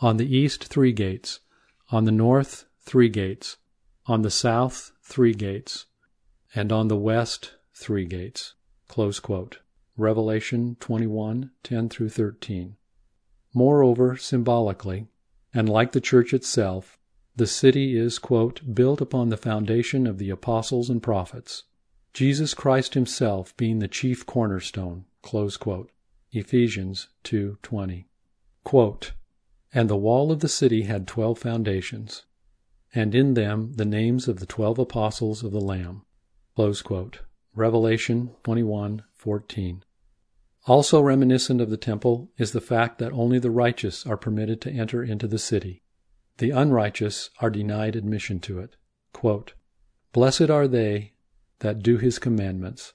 On 0.00 0.16
the 0.16 0.34
east 0.34 0.64
three 0.64 0.92
gates, 0.92 1.40
on 1.90 2.04
the 2.04 2.10
north 2.10 2.64
three 2.80 3.10
gates, 3.10 3.58
on 4.06 4.22
the 4.22 4.30
south 4.30 4.92
three 5.02 5.34
gates, 5.34 5.84
and 6.54 6.72
on 6.72 6.88
the 6.88 6.96
west 6.96 7.52
three 7.74 8.06
gates. 8.06 8.54
Revelation 9.98 10.76
21, 10.78 11.50
10 11.62 11.88
through 11.88 12.10
13. 12.10 12.76
Moreover, 13.54 14.16
symbolically, 14.16 15.06
and 15.54 15.68
like 15.68 15.92
the 15.92 16.00
church 16.02 16.34
itself, 16.34 16.98
the 17.34 17.46
city 17.46 17.96
is, 17.96 18.18
built 18.74 19.00
upon 19.00 19.30
the 19.30 19.36
foundation 19.38 20.06
of 20.06 20.18
the 20.18 20.28
apostles 20.28 20.90
and 20.90 21.02
prophets, 21.02 21.64
Jesus 22.12 22.52
Christ 22.52 22.94
himself 22.94 23.56
being 23.56 23.78
the 23.78 23.88
chief 23.88 24.26
cornerstone, 24.26 25.06
Ephesians 26.32 27.08
2:20. 27.24 28.04
Quote, 28.64 29.12
and 29.72 29.88
the 29.88 29.96
wall 29.96 30.30
of 30.30 30.40
the 30.40 30.48
city 30.48 30.82
had 30.82 31.06
twelve 31.06 31.38
foundations, 31.38 32.24
and 32.94 33.14
in 33.14 33.34
them 33.34 33.72
the 33.74 33.84
names 33.84 34.28
of 34.28 34.40
the 34.40 34.46
twelve 34.46 34.78
apostles 34.78 35.42
of 35.42 35.52
the 35.52 35.60
Lamb. 35.60 36.02
Revelation 37.54 38.30
21:14. 38.44 39.82
Also 40.66 41.00
reminiscent 41.00 41.60
of 41.60 41.70
the 41.70 41.76
temple 41.76 42.28
is 42.38 42.50
the 42.50 42.60
fact 42.60 42.98
that 42.98 43.12
only 43.12 43.38
the 43.38 43.52
righteous 43.52 44.04
are 44.04 44.16
permitted 44.16 44.60
to 44.60 44.70
enter 44.70 45.02
into 45.02 45.28
the 45.28 45.38
city. 45.38 45.84
The 46.38 46.50
unrighteous 46.50 47.30
are 47.38 47.50
denied 47.50 47.94
admission 47.94 48.40
to 48.40 48.58
it. 48.58 48.74
Quote, 49.12 49.54
Blessed 50.12 50.50
are 50.50 50.66
they 50.66 51.12
that 51.60 51.84
do 51.84 51.98
his 51.98 52.18
commandments, 52.18 52.94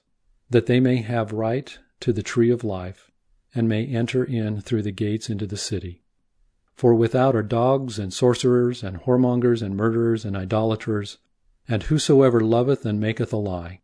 that 0.50 0.66
they 0.66 0.80
may 0.80 0.96
have 0.96 1.32
right 1.32 1.78
to 2.00 2.12
the 2.12 2.22
tree 2.22 2.50
of 2.50 2.62
life, 2.62 3.10
and 3.54 3.68
may 3.68 3.86
enter 3.86 4.22
in 4.22 4.60
through 4.60 4.82
the 4.82 4.92
gates 4.92 5.30
into 5.30 5.46
the 5.46 5.56
city. 5.56 6.04
For 6.74 6.94
without 6.94 7.34
are 7.34 7.42
dogs 7.42 7.98
and 7.98 8.12
sorcerers 8.12 8.82
and 8.82 9.00
whoremongers 9.02 9.62
and 9.62 9.76
murderers 9.76 10.24
and 10.26 10.36
idolaters, 10.36 11.18
and 11.66 11.84
whosoever 11.84 12.40
loveth 12.40 12.84
and 12.84 13.00
maketh 13.00 13.32
a 13.32 13.36
lie. 13.36 13.80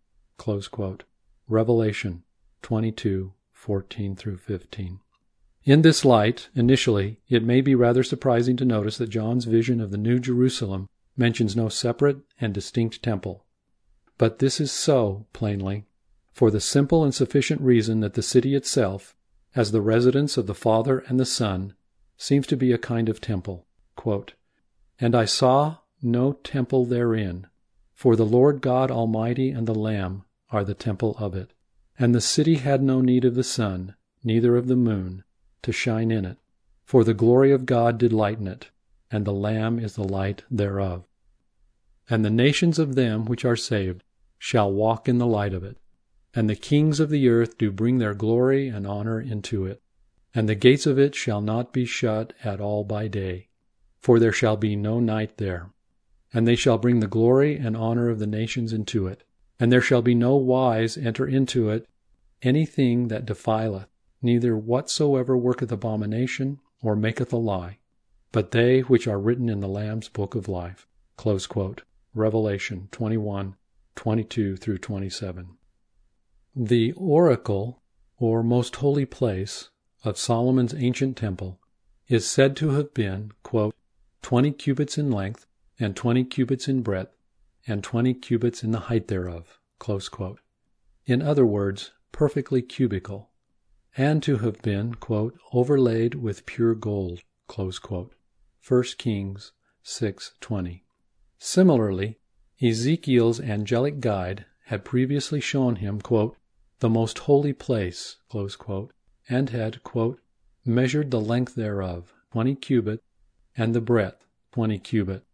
Revelation 1.48 2.22
22, 2.62 3.32
14 3.58 4.14
through 4.14 4.36
15. 4.36 5.00
In 5.64 5.82
this 5.82 6.04
light, 6.04 6.48
initially, 6.54 7.20
it 7.28 7.42
may 7.42 7.60
be 7.60 7.74
rather 7.74 8.04
surprising 8.04 8.56
to 8.56 8.64
notice 8.64 8.96
that 8.98 9.10
John's 9.10 9.46
vision 9.46 9.80
of 9.80 9.90
the 9.90 9.98
New 9.98 10.20
Jerusalem 10.20 10.88
mentions 11.16 11.56
no 11.56 11.68
separate 11.68 12.18
and 12.40 12.54
distinct 12.54 13.02
temple. 13.02 13.44
But 14.16 14.38
this 14.38 14.60
is 14.60 14.70
so, 14.70 15.26
plainly, 15.32 15.86
for 16.32 16.52
the 16.52 16.60
simple 16.60 17.02
and 17.02 17.12
sufficient 17.12 17.60
reason 17.60 17.98
that 18.00 18.14
the 18.14 18.22
city 18.22 18.54
itself, 18.54 19.16
as 19.56 19.72
the 19.72 19.82
residence 19.82 20.36
of 20.36 20.46
the 20.46 20.54
Father 20.54 21.00
and 21.00 21.18
the 21.18 21.26
Son, 21.26 21.74
seems 22.16 22.46
to 22.46 22.56
be 22.56 22.72
a 22.72 22.78
kind 22.78 23.08
of 23.08 23.20
temple. 23.20 23.66
Quote, 23.96 24.34
and 25.00 25.16
I 25.16 25.24
saw 25.24 25.78
no 26.00 26.32
temple 26.32 26.84
therein, 26.86 27.48
for 27.92 28.14
the 28.14 28.24
Lord 28.24 28.60
God 28.60 28.92
Almighty 28.92 29.50
and 29.50 29.66
the 29.66 29.74
Lamb 29.74 30.24
are 30.50 30.64
the 30.64 30.74
temple 30.74 31.16
of 31.18 31.34
it. 31.34 31.52
And 31.98 32.14
the 32.14 32.20
city 32.20 32.56
had 32.56 32.82
no 32.82 33.00
need 33.00 33.24
of 33.24 33.34
the 33.34 33.42
sun, 33.42 33.94
neither 34.22 34.56
of 34.56 34.68
the 34.68 34.76
moon, 34.76 35.24
to 35.62 35.72
shine 35.72 36.10
in 36.10 36.24
it, 36.24 36.38
for 36.84 37.02
the 37.02 37.14
glory 37.14 37.50
of 37.50 37.66
God 37.66 37.98
did 37.98 38.12
lighten 38.12 38.46
it, 38.46 38.70
and 39.10 39.24
the 39.24 39.32
Lamb 39.32 39.78
is 39.78 39.94
the 39.94 40.04
light 40.04 40.44
thereof. 40.50 41.04
And 42.08 42.24
the 42.24 42.30
nations 42.30 42.78
of 42.78 42.94
them 42.94 43.24
which 43.24 43.44
are 43.44 43.56
saved 43.56 44.04
shall 44.38 44.72
walk 44.72 45.08
in 45.08 45.18
the 45.18 45.26
light 45.26 45.52
of 45.52 45.64
it, 45.64 45.76
and 46.34 46.48
the 46.48 46.54
kings 46.54 47.00
of 47.00 47.10
the 47.10 47.28
earth 47.28 47.58
do 47.58 47.70
bring 47.70 47.98
their 47.98 48.14
glory 48.14 48.68
and 48.68 48.86
honor 48.86 49.20
into 49.20 49.66
it. 49.66 49.82
And 50.34 50.48
the 50.48 50.54
gates 50.54 50.86
of 50.86 50.98
it 50.98 51.14
shall 51.14 51.40
not 51.40 51.72
be 51.72 51.84
shut 51.84 52.32
at 52.44 52.60
all 52.60 52.84
by 52.84 53.08
day, 53.08 53.48
for 53.98 54.20
there 54.20 54.32
shall 54.32 54.56
be 54.56 54.76
no 54.76 55.00
night 55.00 55.38
there. 55.38 55.70
And 56.32 56.46
they 56.46 56.54
shall 56.54 56.78
bring 56.78 57.00
the 57.00 57.06
glory 57.06 57.56
and 57.56 57.76
honor 57.76 58.08
of 58.08 58.18
the 58.18 58.26
nations 58.26 58.72
into 58.72 59.06
it. 59.06 59.24
And 59.60 59.72
there 59.72 59.80
shall 59.80 60.02
be 60.02 60.14
no 60.14 60.36
wise 60.36 60.96
enter 60.96 61.26
into 61.26 61.70
it 61.70 61.86
anything 62.42 63.08
that 63.08 63.26
defileth, 63.26 63.88
neither 64.22 64.56
whatsoever 64.56 65.36
worketh 65.36 65.72
abomination, 65.72 66.60
or 66.80 66.94
maketh 66.94 67.32
a 67.32 67.36
lie, 67.36 67.78
but 68.30 68.52
they 68.52 68.80
which 68.80 69.08
are 69.08 69.18
written 69.18 69.48
in 69.48 69.60
the 69.60 69.68
Lamb's 69.68 70.08
book 70.08 70.34
of 70.34 70.48
life. 70.48 70.86
Revelation 72.14 72.88
21, 72.92 73.56
22 73.96 74.56
through 74.56 74.78
27. 74.78 75.48
The 76.54 76.92
oracle, 76.92 77.82
or 78.18 78.42
most 78.42 78.76
holy 78.76 79.06
place, 79.06 79.70
of 80.04 80.16
Solomon's 80.16 80.74
ancient 80.74 81.16
temple 81.16 81.58
is 82.08 82.26
said 82.26 82.56
to 82.56 82.70
have 82.70 82.94
been, 82.94 83.32
quote, 83.42 83.74
20 84.22 84.52
cubits 84.52 84.96
in 84.96 85.10
length, 85.10 85.46
and 85.78 85.94
20 85.96 86.24
cubits 86.24 86.68
in 86.68 86.82
breadth, 86.82 87.14
and 87.66 87.82
20 87.82 88.14
cubits 88.14 88.62
in 88.62 88.70
the 88.70 88.80
height 88.80 89.08
thereof. 89.08 89.58
In 91.06 91.22
other 91.22 91.46
words, 91.46 91.92
perfectly 92.12 92.62
cubical, 92.62 93.30
and 93.96 94.22
to 94.22 94.38
have 94.38 94.62
been, 94.62 94.94
overlaid 95.52 96.14
with 96.14 96.46
pure 96.46 96.74
gold. 96.74 97.22
1 97.48 98.82
Kings 98.98 99.52
6:20. 99.84 100.82
Similarly, 101.38 102.18
Ezekiel's 102.60 103.40
angelic 103.40 104.00
guide 104.00 104.44
had 104.66 104.84
previously 104.84 105.40
shown 105.40 105.76
him, 105.76 106.00
the 106.80 106.88
most 106.90 107.20
holy 107.20 107.52
place, 107.52 108.16
and 109.28 109.50
had, 109.50 109.80
measured 110.64 111.10
the 111.10 111.20
length 111.20 111.54
thereof, 111.54 112.12
twenty 112.30 112.54
cubit, 112.54 113.02
and 113.56 113.74
the 113.74 113.80
breadth, 113.80 114.26
twenty 114.52 114.78
cubit. 114.78 115.24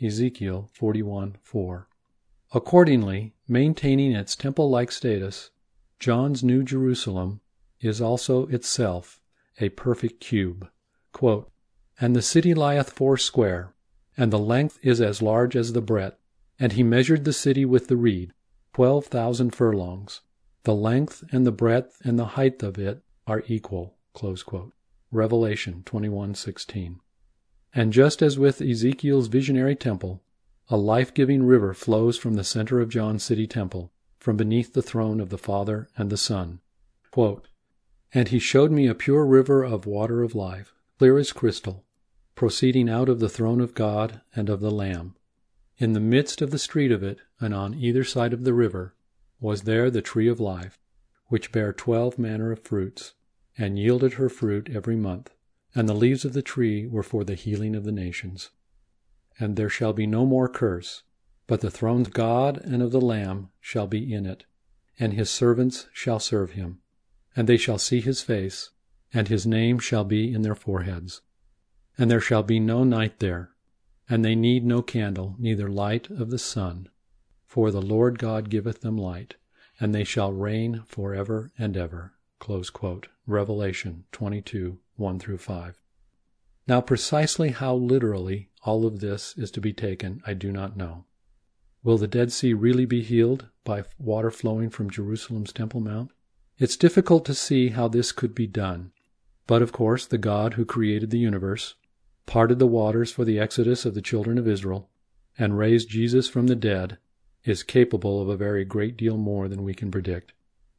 Ezekiel 0.00 0.68
41 0.72 1.36
4. 1.42 1.88
Accordingly, 2.52 3.34
maintaining 3.48 4.12
its 4.12 4.36
temple 4.36 4.70
like 4.70 4.92
status, 4.92 5.50
John's 5.98 6.44
New 6.44 6.62
Jerusalem 6.62 7.40
is 7.80 8.00
also 8.00 8.46
itself 8.46 9.20
a 9.60 9.70
perfect 9.70 10.20
cube. 10.20 10.68
And 12.00 12.14
the 12.14 12.22
city 12.22 12.54
lieth 12.54 12.90
foursquare, 12.90 13.74
and 14.16 14.32
the 14.32 14.38
length 14.38 14.78
is 14.82 15.00
as 15.00 15.20
large 15.20 15.56
as 15.56 15.72
the 15.72 15.80
breadth. 15.80 16.16
And 16.60 16.72
he 16.72 16.82
measured 16.82 17.24
the 17.24 17.32
city 17.32 17.64
with 17.64 17.88
the 17.88 17.96
reed, 17.96 18.32
twelve 18.72 19.06
thousand 19.06 19.54
furlongs. 19.54 20.20
The 20.62 20.74
length 20.74 21.24
and 21.32 21.46
the 21.46 21.52
breadth 21.52 22.00
and 22.04 22.18
the 22.18 22.34
height 22.36 22.62
of 22.62 22.78
it 22.78 23.02
are 23.26 23.42
equal. 23.48 23.96
Revelation 25.10 25.82
21:16. 25.84 27.00
And 27.74 27.92
just 27.92 28.22
as 28.22 28.38
with 28.38 28.60
Ezekiel's 28.60 29.28
visionary 29.28 29.76
temple, 29.76 30.22
a 30.68 30.76
life-giving 30.76 31.44
river 31.44 31.74
flows 31.74 32.16
from 32.18 32.34
the 32.34 32.44
center 32.44 32.80
of 32.80 32.88
John's 32.88 33.22
city 33.22 33.46
temple, 33.46 33.92
from 34.18 34.36
beneath 34.36 34.72
the 34.72 34.82
throne 34.82 35.20
of 35.20 35.30
the 35.30 35.38
Father 35.38 35.88
and 35.96 36.10
the 36.10 36.16
Son. 36.16 36.60
Quote, 37.10 37.48
and 38.12 38.28
he 38.28 38.38
showed 38.38 38.70
me 38.70 38.86
a 38.86 38.94
pure 38.94 39.24
river 39.24 39.62
of 39.62 39.86
water 39.86 40.22
of 40.22 40.34
life, 40.34 40.74
clear 40.98 41.18
as 41.18 41.32
crystal, 41.32 41.84
proceeding 42.34 42.88
out 42.88 43.08
of 43.08 43.20
the 43.20 43.28
throne 43.28 43.60
of 43.60 43.74
God 43.74 44.20
and 44.34 44.48
of 44.48 44.60
the 44.60 44.70
Lamb. 44.70 45.14
In 45.76 45.92
the 45.92 46.00
midst 46.00 46.42
of 46.42 46.50
the 46.50 46.58
street 46.58 46.90
of 46.90 47.02
it, 47.02 47.18
and 47.40 47.54
on 47.54 47.74
either 47.74 48.04
side 48.04 48.32
of 48.32 48.44
the 48.44 48.54
river, 48.54 48.94
was 49.40 49.62
there 49.62 49.90
the 49.90 50.02
tree 50.02 50.28
of 50.28 50.40
life, 50.40 50.78
which 51.26 51.52
bare 51.52 51.72
twelve 51.72 52.18
manner 52.18 52.50
of 52.50 52.60
fruits, 52.60 53.14
and 53.56 53.78
yielded 53.78 54.14
her 54.14 54.28
fruit 54.28 54.68
every 54.72 54.96
month, 54.96 55.30
and 55.78 55.88
the 55.88 55.94
leaves 55.94 56.24
of 56.24 56.32
the 56.32 56.42
tree 56.42 56.88
were 56.88 57.04
for 57.04 57.22
the 57.22 57.36
healing 57.36 57.76
of 57.76 57.84
the 57.84 57.92
nations. 57.92 58.50
and 59.38 59.54
there 59.54 59.68
shall 59.68 59.92
be 59.92 60.08
no 60.08 60.26
more 60.26 60.48
curse, 60.48 61.04
but 61.46 61.60
the 61.60 61.70
throne 61.70 62.00
of 62.00 62.12
God 62.12 62.58
and 62.64 62.82
of 62.82 62.90
the 62.90 63.00
Lamb 63.00 63.50
shall 63.60 63.86
be 63.86 64.12
in 64.12 64.26
it, 64.26 64.42
and 64.98 65.12
his 65.12 65.30
servants 65.30 65.86
shall 65.92 66.18
serve 66.18 66.50
him. 66.52 66.80
And 67.36 67.48
they 67.48 67.56
shall 67.56 67.78
see 67.78 68.00
his 68.00 68.22
face, 68.22 68.70
and 69.14 69.28
his 69.28 69.46
name 69.46 69.78
shall 69.78 70.02
be 70.02 70.34
in 70.34 70.42
their 70.42 70.56
foreheads. 70.56 71.20
And 71.96 72.10
there 72.10 72.20
shall 72.20 72.42
be 72.42 72.58
no 72.58 72.82
night 72.82 73.20
there, 73.20 73.52
and 74.08 74.24
they 74.24 74.34
need 74.34 74.64
no 74.64 74.82
candle, 74.82 75.36
neither 75.38 75.68
light 75.68 76.10
of 76.10 76.30
the 76.30 76.40
sun. 76.40 76.88
For 77.46 77.70
the 77.70 77.80
Lord 77.80 78.18
God 78.18 78.50
giveth 78.50 78.80
them 78.80 78.98
light, 78.98 79.36
and 79.78 79.94
they 79.94 80.02
shall 80.02 80.32
reign 80.32 80.82
for 80.88 81.14
ever 81.14 81.52
and 81.56 81.76
ever. 81.76 82.17
Revelation 83.26 84.04
22, 84.12 84.78
1 84.96 85.18
through 85.18 85.38
5. 85.38 85.80
Now, 86.66 86.80
precisely 86.80 87.50
how 87.50 87.74
literally 87.74 88.50
all 88.62 88.86
of 88.86 89.00
this 89.00 89.34
is 89.36 89.50
to 89.52 89.60
be 89.60 89.72
taken, 89.72 90.22
I 90.26 90.34
do 90.34 90.52
not 90.52 90.76
know. 90.76 91.04
Will 91.82 91.98
the 91.98 92.06
Dead 92.06 92.32
Sea 92.32 92.52
really 92.52 92.84
be 92.84 93.02
healed 93.02 93.46
by 93.64 93.84
water 93.98 94.30
flowing 94.30 94.68
from 94.68 94.90
Jerusalem's 94.90 95.52
Temple 95.52 95.80
Mount? 95.80 96.10
It's 96.58 96.76
difficult 96.76 97.24
to 97.26 97.34
see 97.34 97.68
how 97.68 97.88
this 97.88 98.12
could 98.12 98.34
be 98.34 98.46
done. 98.46 98.92
But 99.46 99.62
of 99.62 99.72
course, 99.72 100.04
the 100.04 100.18
God 100.18 100.54
who 100.54 100.64
created 100.64 101.10
the 101.10 101.18
universe, 101.18 101.74
parted 102.26 102.58
the 102.58 102.66
waters 102.66 103.10
for 103.10 103.24
the 103.24 103.38
exodus 103.38 103.86
of 103.86 103.94
the 103.94 104.02
children 104.02 104.36
of 104.38 104.46
Israel, 104.48 104.90
and 105.38 105.56
raised 105.56 105.88
Jesus 105.88 106.28
from 106.28 106.48
the 106.48 106.56
dead, 106.56 106.98
is 107.44 107.62
capable 107.62 108.20
of 108.20 108.28
a 108.28 108.36
very 108.36 108.64
great 108.64 108.96
deal 108.96 109.16
more 109.16 109.48
than 109.48 109.62
we 109.62 109.72
can 109.72 109.90
predict. 109.90 110.34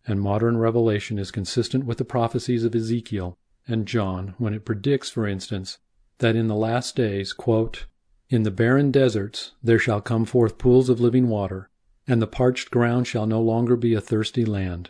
And 0.10 0.20
modern 0.20 0.58
revelation 0.58 1.20
is 1.20 1.30
consistent 1.30 1.86
with 1.86 2.00
the 2.00 2.04
prophecies 2.04 2.64
of 2.64 2.74
Ezekiel 2.74 3.38
and 3.68 3.86
John 3.86 4.34
when 4.40 4.56
it 4.56 4.66
predicts, 4.66 5.12
for 5.12 5.28
instance, 5.28 5.78
that 6.18 6.36
in 6.36 6.48
the 6.48 6.56
last 6.56 6.96
days, 6.96 7.32
quote, 7.32 7.86
in 8.28 8.42
the 8.42 8.50
barren 8.50 8.90
deserts 8.90 9.52
there 9.62 9.78
shall 9.78 10.02
come 10.02 10.26
forth 10.26 10.58
pools 10.58 10.90
of 10.90 11.00
living 11.00 11.30
water, 11.30 11.70
and 12.08 12.20
the 12.20 12.26
parched 12.26 12.72
ground 12.72 13.06
shall 13.06 13.28
no 13.28 13.40
longer 13.40 13.76
be 13.76 13.94
a 13.94 14.02
thirsty 14.02 14.46
land. 14.46 14.90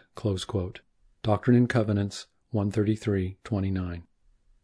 Doctrine 1.21 1.57
and 1.57 1.67
Covenants 1.67 2.27
133:29. 2.53 4.03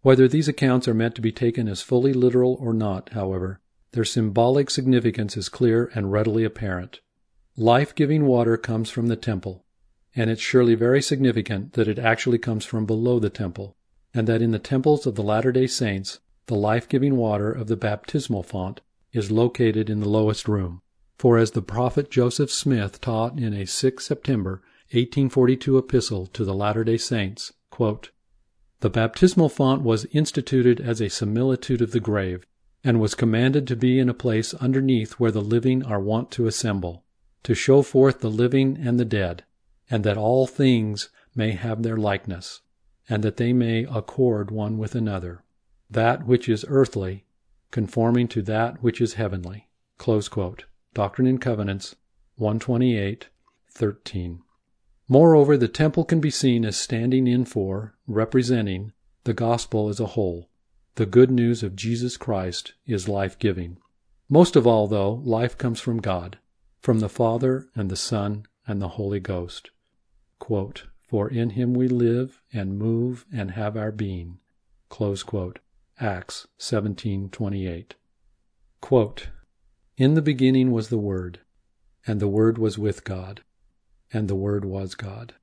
Whether 0.03 0.29
these 0.29 0.47
accounts 0.47 0.88
are 0.88 0.93
meant 0.93 1.15
to 1.15 1.21
be 1.21 1.33
taken 1.33 1.67
as 1.67 1.81
fully 1.81 2.13
literal 2.13 2.55
or 2.62 2.74
not, 2.74 3.09
however, 3.09 3.59
their 3.91 4.05
symbolic 4.05 4.69
significance 4.69 5.35
is 5.35 5.50
clear 5.50 5.91
and 5.93 6.13
readily 6.13 6.45
apparent. 6.45 7.01
Life 7.57 7.93
giving 7.93 8.25
water 8.25 8.55
comes 8.55 8.89
from 8.89 9.07
the 9.07 9.17
temple, 9.17 9.64
and 10.15 10.29
it's 10.29 10.41
surely 10.41 10.75
very 10.75 11.01
significant 11.01 11.74
that 11.74 11.88
it 11.88 12.00
actually 12.00 12.38
comes 12.38 12.63
from 12.63 12.86
below 12.86 13.19
the 13.19 13.29
temple, 13.29 13.75
and 14.13 14.27
that 14.27 14.41
in 14.41 14.51
the 14.51 14.60
temples 14.60 15.05
of 15.05 15.15
the 15.15 15.24
Latter 15.24 15.51
day 15.51 15.67
Saints 15.67 16.19
the 16.48 16.55
life 16.55 16.88
giving 16.88 17.17
water 17.17 17.51
of 17.51 17.67
the 17.67 17.75
baptismal 17.75 18.43
font 18.43 18.81
is 19.12 19.31
located 19.31 19.89
in 19.89 20.00
the 20.00 20.10
lowest 20.10 20.48
room. 20.48 20.81
For 21.17 21.38
as 21.38 21.51
the 21.51 21.62
prophet 21.62 22.12
Joseph 22.12 22.51
Smith 22.51 23.01
taught 23.01 23.39
in 23.39 23.53
a 23.53 23.65
6 23.65 24.05
September 24.05 24.62
1842 24.91 25.77
epistle 25.77 26.27
to 26.27 26.45
the 26.45 26.53
Latter 26.53 26.84
day 26.84 26.98
Saints, 26.98 27.53
quote, 27.72 28.12
The 28.81 28.89
baptismal 28.89 29.50
font 29.50 29.81
was 29.81 30.05
instituted 30.12 30.79
as 30.79 31.01
a 31.01 31.10
similitude 31.10 31.81
of 31.81 31.91
the 31.91 32.00
grave, 32.00 32.45
and 32.84 33.00
was 33.00 33.15
commanded 33.15 33.65
to 33.67 33.75
be 33.75 33.98
in 33.98 34.10
a 34.10 34.13
place 34.13 34.53
underneath 34.53 35.13
where 35.13 35.31
the 35.31 35.41
living 35.41 35.84
are 35.84 36.00
wont 36.00 36.29
to 36.31 36.45
assemble, 36.45 37.03
to 37.43 37.55
show 37.55 37.81
forth 37.81 38.19
the 38.19 38.29
living 38.29 38.77
and 38.79 39.00
the 39.00 39.05
dead, 39.05 39.43
and 39.89 40.03
that 40.03 40.17
all 40.17 40.47
things 40.47 41.09
may 41.35 41.51
have 41.51 41.83
their 41.83 41.97
likeness, 41.97 42.61
and 43.09 43.23
that 43.23 43.37
they 43.37 43.53
may 43.53 43.83
accord 43.85 44.51
one 44.51 44.77
with 44.77 44.95
another, 44.95 45.43
that 45.89 46.25
which 46.25 46.49
is 46.49 46.65
earthly 46.67 47.25
conforming 47.71 48.25
to 48.25 48.41
that 48.41 48.81
which 48.81 49.01
is 49.01 49.15
heavenly. 49.15 49.67
Doctrine 50.93 51.27
and 51.27 51.41
Covenants 51.41 51.95
128, 52.37 53.27
13. 53.71 54.41
Moreover, 55.07 55.57
the 55.57 55.67
temple 55.67 56.05
can 56.05 56.19
be 56.21 56.31
seen 56.31 56.63
as 56.63 56.77
standing 56.77 57.27
in 57.27 57.45
for, 57.45 57.95
representing, 58.07 58.93
the 59.25 59.33
gospel 59.33 59.89
as 59.89 60.00
a 60.00 60.05
whole. 60.05 60.50
The 60.95 61.05
good 61.05 61.29
news 61.29 61.63
of 61.63 61.75
Jesus 61.75 62.15
Christ 62.15 62.74
is 62.85 63.09
life 63.09 63.37
giving. 63.37 63.77
Most 64.29 64.55
of 64.55 64.65
all, 64.65 64.87
though, 64.87 65.21
life 65.25 65.57
comes 65.57 65.81
from 65.81 66.00
God, 66.00 66.39
from 66.79 67.00
the 67.00 67.09
Father 67.09 67.67
and 67.75 67.91
the 67.91 67.98
Son 67.98 68.45
and 68.65 68.81
the 68.81 68.87
Holy 68.89 69.19
Ghost. 69.19 69.69
For 70.39 71.29
in 71.29 71.51
him 71.51 71.74
we 71.74 71.87
live 71.87 72.41
and 72.51 72.77
move 72.77 73.25
and 73.31 73.51
have 73.51 73.77
our 73.77 73.91
being. 73.91 74.39
Acts 75.98 76.48
17:28. 76.57 77.95
Quote, 78.81 79.29
in 79.98 80.13
the 80.13 80.21
beginning 80.21 80.71
was 80.71 80.89
the 80.89 80.98
Word, 80.98 81.39
and 82.05 82.19
the 82.19 82.27
Word 82.27 82.57
was 82.57 82.77
with 82.77 83.05
God, 83.05 83.43
and 84.11 84.27
the 84.27 84.35
Word 84.35 84.65
was 84.65 84.93
God. 84.93 85.35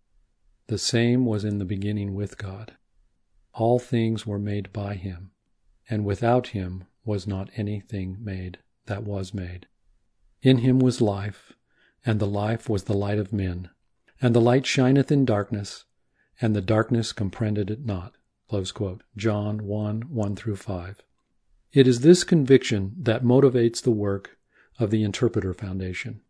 The 0.67 0.77
same 0.77 1.25
was 1.25 1.43
in 1.43 1.57
the 1.57 1.65
beginning 1.65 2.15
with 2.15 2.37
God. 2.37 2.77
All 3.55 3.79
things 3.79 4.27
were 4.27 4.39
made 4.39 4.71
by 4.71 4.97
him, 4.97 5.31
and 5.89 6.05
without 6.05 6.49
him 6.49 6.85
was 7.03 7.27
not 7.27 7.49
anything 7.57 8.23
made 8.23 8.59
that 8.85 9.05
was 9.05 9.33
made. 9.33 9.67
In 10.43 10.59
him 10.59 10.79
was 10.79 11.01
life, 11.01 11.55
and 12.05 12.21
the 12.21 12.27
life 12.27 12.69
was 12.69 12.85
the 12.85 12.93
light 12.93 13.19
of 13.19 13.33
men. 13.33 13.71
And 14.23 14.35
the 14.35 14.41
light 14.41 14.65
shineth 14.65 15.11
in 15.11 15.25
darkness, 15.25 15.85
and 16.41 16.55
the 16.55 16.63
darkness 16.63 17.13
comprehended 17.13 17.71
it 17.71 17.85
not. 17.85 18.15
John 19.17 19.67
1 19.67 20.01
1 20.03 20.37
through 20.37 20.57
5. 20.57 21.03
It 21.73 21.89
is 21.89 22.01
this 22.01 22.23
conviction 22.23 22.95
that 22.99 23.25
motivates 23.25 23.83
the 23.83 23.91
work 23.91 24.39
of 24.79 24.91
the 24.91 25.03
Interpreter 25.03 25.53
Foundation. 25.53 26.21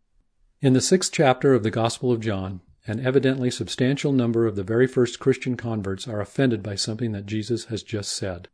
In 0.60 0.72
the 0.72 0.80
sixth 0.80 1.12
chapter 1.12 1.52
of 1.52 1.64
the 1.64 1.70
Gospel 1.70 2.12
of 2.12 2.20
John, 2.20 2.60
an 2.86 3.04
evidently 3.04 3.50
substantial 3.50 4.12
number 4.12 4.46
of 4.46 4.56
the 4.56 4.62
very 4.62 4.86
first 4.86 5.18
Christian 5.18 5.56
converts 5.56 6.08
are 6.08 6.20
offended 6.20 6.62
by 6.62 6.76
something 6.76 7.12
that 7.12 7.26
Jesus 7.26 7.66
has 7.66 7.82
just 7.82 8.12
said. 8.12 8.48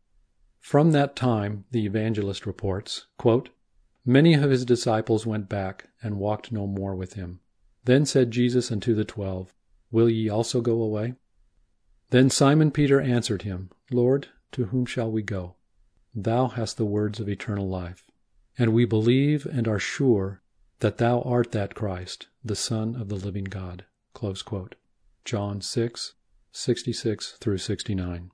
From 0.59 0.93
that 0.93 1.15
time, 1.15 1.65
the 1.71 1.87
evangelist 1.87 2.45
reports, 2.45 3.07
quote, 3.19 3.51
Many 4.05 4.35
of 4.35 4.51
his 4.51 4.65
disciples 4.65 5.27
went 5.27 5.49
back 5.49 5.91
and 6.03 6.19
walked 6.19 6.51
no 6.51 6.67
more 6.67 6.95
with 6.95 7.15
him. 7.15 7.41
Then 7.89 8.05
said 8.05 8.33
Jesus 8.33 8.71
unto 8.71 8.95
the 8.95 9.07
twelve, 9.07 9.55
Will 9.91 10.11
ye 10.11 10.29
also 10.29 10.61
go 10.61 10.83
away? 10.83 11.15
Then 12.11 12.29
Simon 12.29 12.71
Peter 12.71 13.01
answered 13.01 13.45
him, 13.45 13.71
Lord, 13.91 14.29
to 14.53 14.67
whom 14.67 14.85
shall 14.85 15.11
we 15.11 15.23
go? 15.23 15.57
Thou 16.15 16.49
hast 16.49 16.77
the 16.77 16.85
words 16.85 17.19
of 17.19 17.31
eternal 17.31 17.67
life. 17.67 18.05
And 18.59 18.75
we 18.75 18.85
believe 18.85 19.47
and 19.47 19.67
are 19.67 19.79
sure 19.79 20.43
that 20.81 20.99
thou 20.99 21.23
art 21.23 21.53
that 21.53 21.75
Christ, 21.75 22.27
the 22.45 22.55
Son 22.55 22.95
of 22.95 23.09
the 23.09 23.17
living 23.17 23.45
God. 23.45 23.87
John 25.25 25.63
6, 25.63 26.15
66 26.53 27.37
through 27.41 27.57
69. 27.57 28.31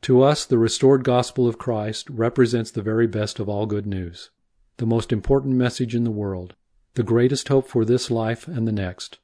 To 0.00 0.22
us, 0.22 0.46
the 0.46 0.56
restored 0.56 1.04
gospel 1.04 1.46
of 1.46 1.58
Christ 1.58 2.08
represents 2.08 2.70
the 2.70 2.80
very 2.80 3.06
best 3.06 3.38
of 3.38 3.46
all 3.46 3.66
good 3.66 3.86
news, 3.86 4.30
the 4.78 4.86
most 4.86 5.12
important 5.12 5.56
message 5.56 5.94
in 5.94 6.04
the 6.04 6.10
world, 6.10 6.54
the 6.94 7.02
greatest 7.02 7.48
hope 7.48 7.68
for 7.68 7.84
this 7.84 8.10
life 8.10 8.48
and 8.48 8.66
the 8.66 8.72
next. 8.72 9.18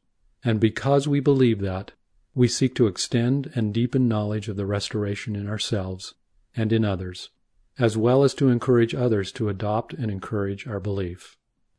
And 0.44 0.61
because 0.61 1.09
we 1.09 1.20
believe 1.20 1.61
that, 1.61 1.92
we 2.35 2.48
seek 2.48 2.74
to 2.76 2.87
extend 2.87 3.50
and 3.55 3.72
deepen 3.72 4.09
knowledge 4.09 4.48
of 4.48 4.57
the 4.57 4.66
restoration 4.66 5.35
in 5.35 5.48
ourselves 5.48 6.14
and 6.55 6.72
in 6.72 6.85
others 6.85 7.31
as 7.79 7.96
well 7.96 8.24
as 8.24 8.35
to 8.35 8.48
encourage 8.48 8.94
others 8.94 9.31
to 9.33 9.48
adopt 9.48 9.92
and 9.92 10.11
encourage 10.11 10.66
our 10.66 10.81
belief. 10.81 11.37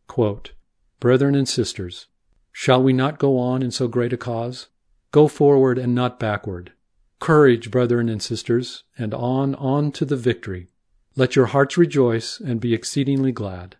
Quote, 0.08 0.52
Brethren 1.00 1.36
and 1.36 1.48
sisters, 1.48 2.08
shall 2.52 2.82
we 2.82 2.94
not 2.94 3.20
go 3.20 3.38
on 3.38 3.62
in 3.62 3.72
so 3.72 3.88
great 3.88 4.14
a 4.14 4.18
cause? 4.18 4.68
Go 5.12 5.28
forward 5.28 5.78
and 5.78 5.96
not 5.96 6.20
backward. 6.20 6.72
Courage, 7.20 7.72
brethren 7.72 8.10
and 8.10 8.22
sisters, 8.22 8.84
and 8.98 9.14
on, 9.14 9.56
on 9.56 9.92
to 9.94 10.06
the 10.06 10.16
victory. 10.16 10.68
Let 11.16 11.36
your 11.36 11.48
hearts 11.48 11.78
rejoice 11.78 12.40
and 12.40 12.60
be 12.60 12.74
exceedingly 12.74 13.32
glad. 13.32 13.76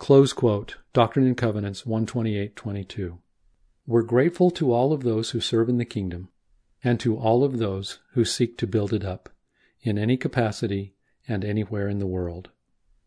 Close 0.00 0.32
quote, 0.32 0.78
Doctrine 0.94 1.26
and 1.26 1.36
Covenants 1.36 1.82
128.22. 1.82 3.18
We're 3.86 4.00
grateful 4.00 4.50
to 4.52 4.72
all 4.72 4.94
of 4.94 5.02
those 5.02 5.30
who 5.30 5.40
serve 5.42 5.68
in 5.68 5.76
the 5.76 5.84
kingdom, 5.84 6.30
and 6.82 6.98
to 7.00 7.18
all 7.18 7.44
of 7.44 7.58
those 7.58 7.98
who 8.14 8.24
seek 8.24 8.56
to 8.56 8.66
build 8.66 8.94
it 8.94 9.04
up, 9.04 9.28
in 9.82 9.98
any 9.98 10.16
capacity 10.16 10.94
and 11.28 11.44
anywhere 11.44 11.86
in 11.86 11.98
the 11.98 12.06
world, 12.06 12.48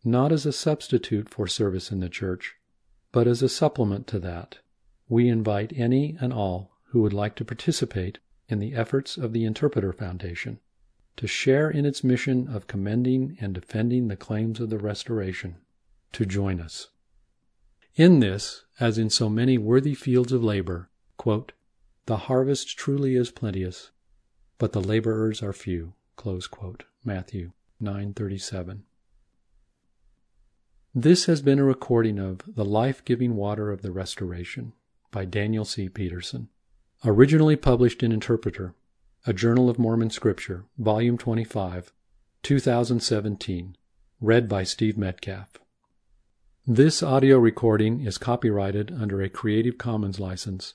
not 0.04 0.30
as 0.30 0.46
a 0.46 0.52
substitute 0.52 1.28
for 1.28 1.48
service 1.48 1.90
in 1.90 1.98
the 1.98 2.08
church, 2.08 2.54
but 3.10 3.26
as 3.26 3.42
a 3.42 3.48
supplement 3.48 4.06
to 4.06 4.20
that. 4.20 4.58
We 5.08 5.28
invite 5.28 5.72
any 5.74 6.16
and 6.20 6.32
all 6.32 6.70
who 6.90 7.02
would 7.02 7.12
like 7.12 7.34
to 7.36 7.44
participate 7.44 8.20
in 8.48 8.60
the 8.60 8.76
efforts 8.76 9.16
of 9.16 9.32
the 9.32 9.44
Interpreter 9.44 9.92
Foundation 9.92 10.60
to 11.16 11.26
share 11.26 11.68
in 11.68 11.86
its 11.86 12.04
mission 12.04 12.46
of 12.46 12.68
commending 12.68 13.36
and 13.40 13.52
defending 13.52 14.06
the 14.06 14.16
claims 14.16 14.60
of 14.60 14.70
the 14.70 14.78
Restoration, 14.78 15.56
to 16.14 16.26
join 16.26 16.60
us. 16.60 16.88
In 17.96 18.20
this, 18.20 18.64
as 18.80 18.98
in 18.98 19.10
so 19.10 19.28
many 19.28 19.56
worthy 19.58 19.94
fields 19.94 20.32
of 20.32 20.42
labor, 20.42 20.90
quote, 21.16 21.52
the 22.06 22.16
harvest 22.16 22.76
truly 22.76 23.14
is 23.14 23.30
plenteous, 23.30 23.90
but 24.58 24.72
the 24.72 24.80
laborers 24.80 25.42
are 25.42 25.52
few. 25.52 25.94
Matthew 27.04 27.52
937. 27.80 28.84
This 30.94 31.24
has 31.26 31.42
been 31.42 31.58
a 31.58 31.64
recording 31.64 32.18
of 32.18 32.42
The 32.46 32.64
Life 32.64 33.04
Giving 33.04 33.36
Water 33.36 33.70
of 33.70 33.82
the 33.82 33.90
Restoration 33.90 34.72
by 35.10 35.24
Daniel 35.24 35.64
C. 35.64 35.88
Peterson, 35.88 36.48
originally 37.04 37.56
published 37.56 38.02
in 38.02 38.12
Interpreter, 38.12 38.74
a 39.26 39.32
Journal 39.32 39.68
of 39.68 39.78
Mormon 39.78 40.10
Scripture, 40.10 40.66
Volume 40.78 41.18
25, 41.18 41.92
2017, 42.42 43.76
read 44.20 44.48
by 44.48 44.62
Steve 44.62 44.96
Metcalf. 44.96 45.63
This 46.66 47.02
audio 47.02 47.38
recording 47.38 48.06
is 48.06 48.16
copyrighted 48.16 48.90
under 48.98 49.20
a 49.20 49.28
Creative 49.28 49.76
Commons 49.76 50.18
license 50.18 50.72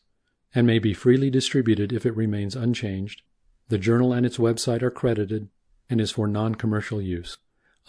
and 0.53 0.67
may 0.67 0.77
be 0.77 0.93
freely 0.93 1.31
distributed 1.31 1.91
if 1.91 2.05
it 2.05 2.15
remains 2.15 2.55
unchanged. 2.55 3.23
The 3.69 3.79
journal 3.79 4.13
and 4.13 4.23
its 4.23 4.37
website 4.37 4.83
are 4.83 4.91
credited 4.91 5.49
and 5.89 5.99
is 5.99 6.11
for 6.11 6.27
non-commercial 6.27 7.01
use. 7.01 7.39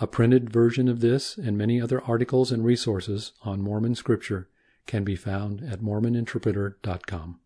A 0.00 0.06
printed 0.06 0.48
version 0.48 0.88
of 0.88 1.00
this 1.00 1.36
and 1.36 1.58
many 1.58 1.78
other 1.78 2.00
articles 2.00 2.50
and 2.50 2.64
resources 2.64 3.32
on 3.42 3.60
Mormon 3.60 3.94
Scripture 3.94 4.48
can 4.86 5.04
be 5.04 5.14
found 5.14 5.60
at 5.62 5.80
mormoninterpreter.com. 5.80 7.39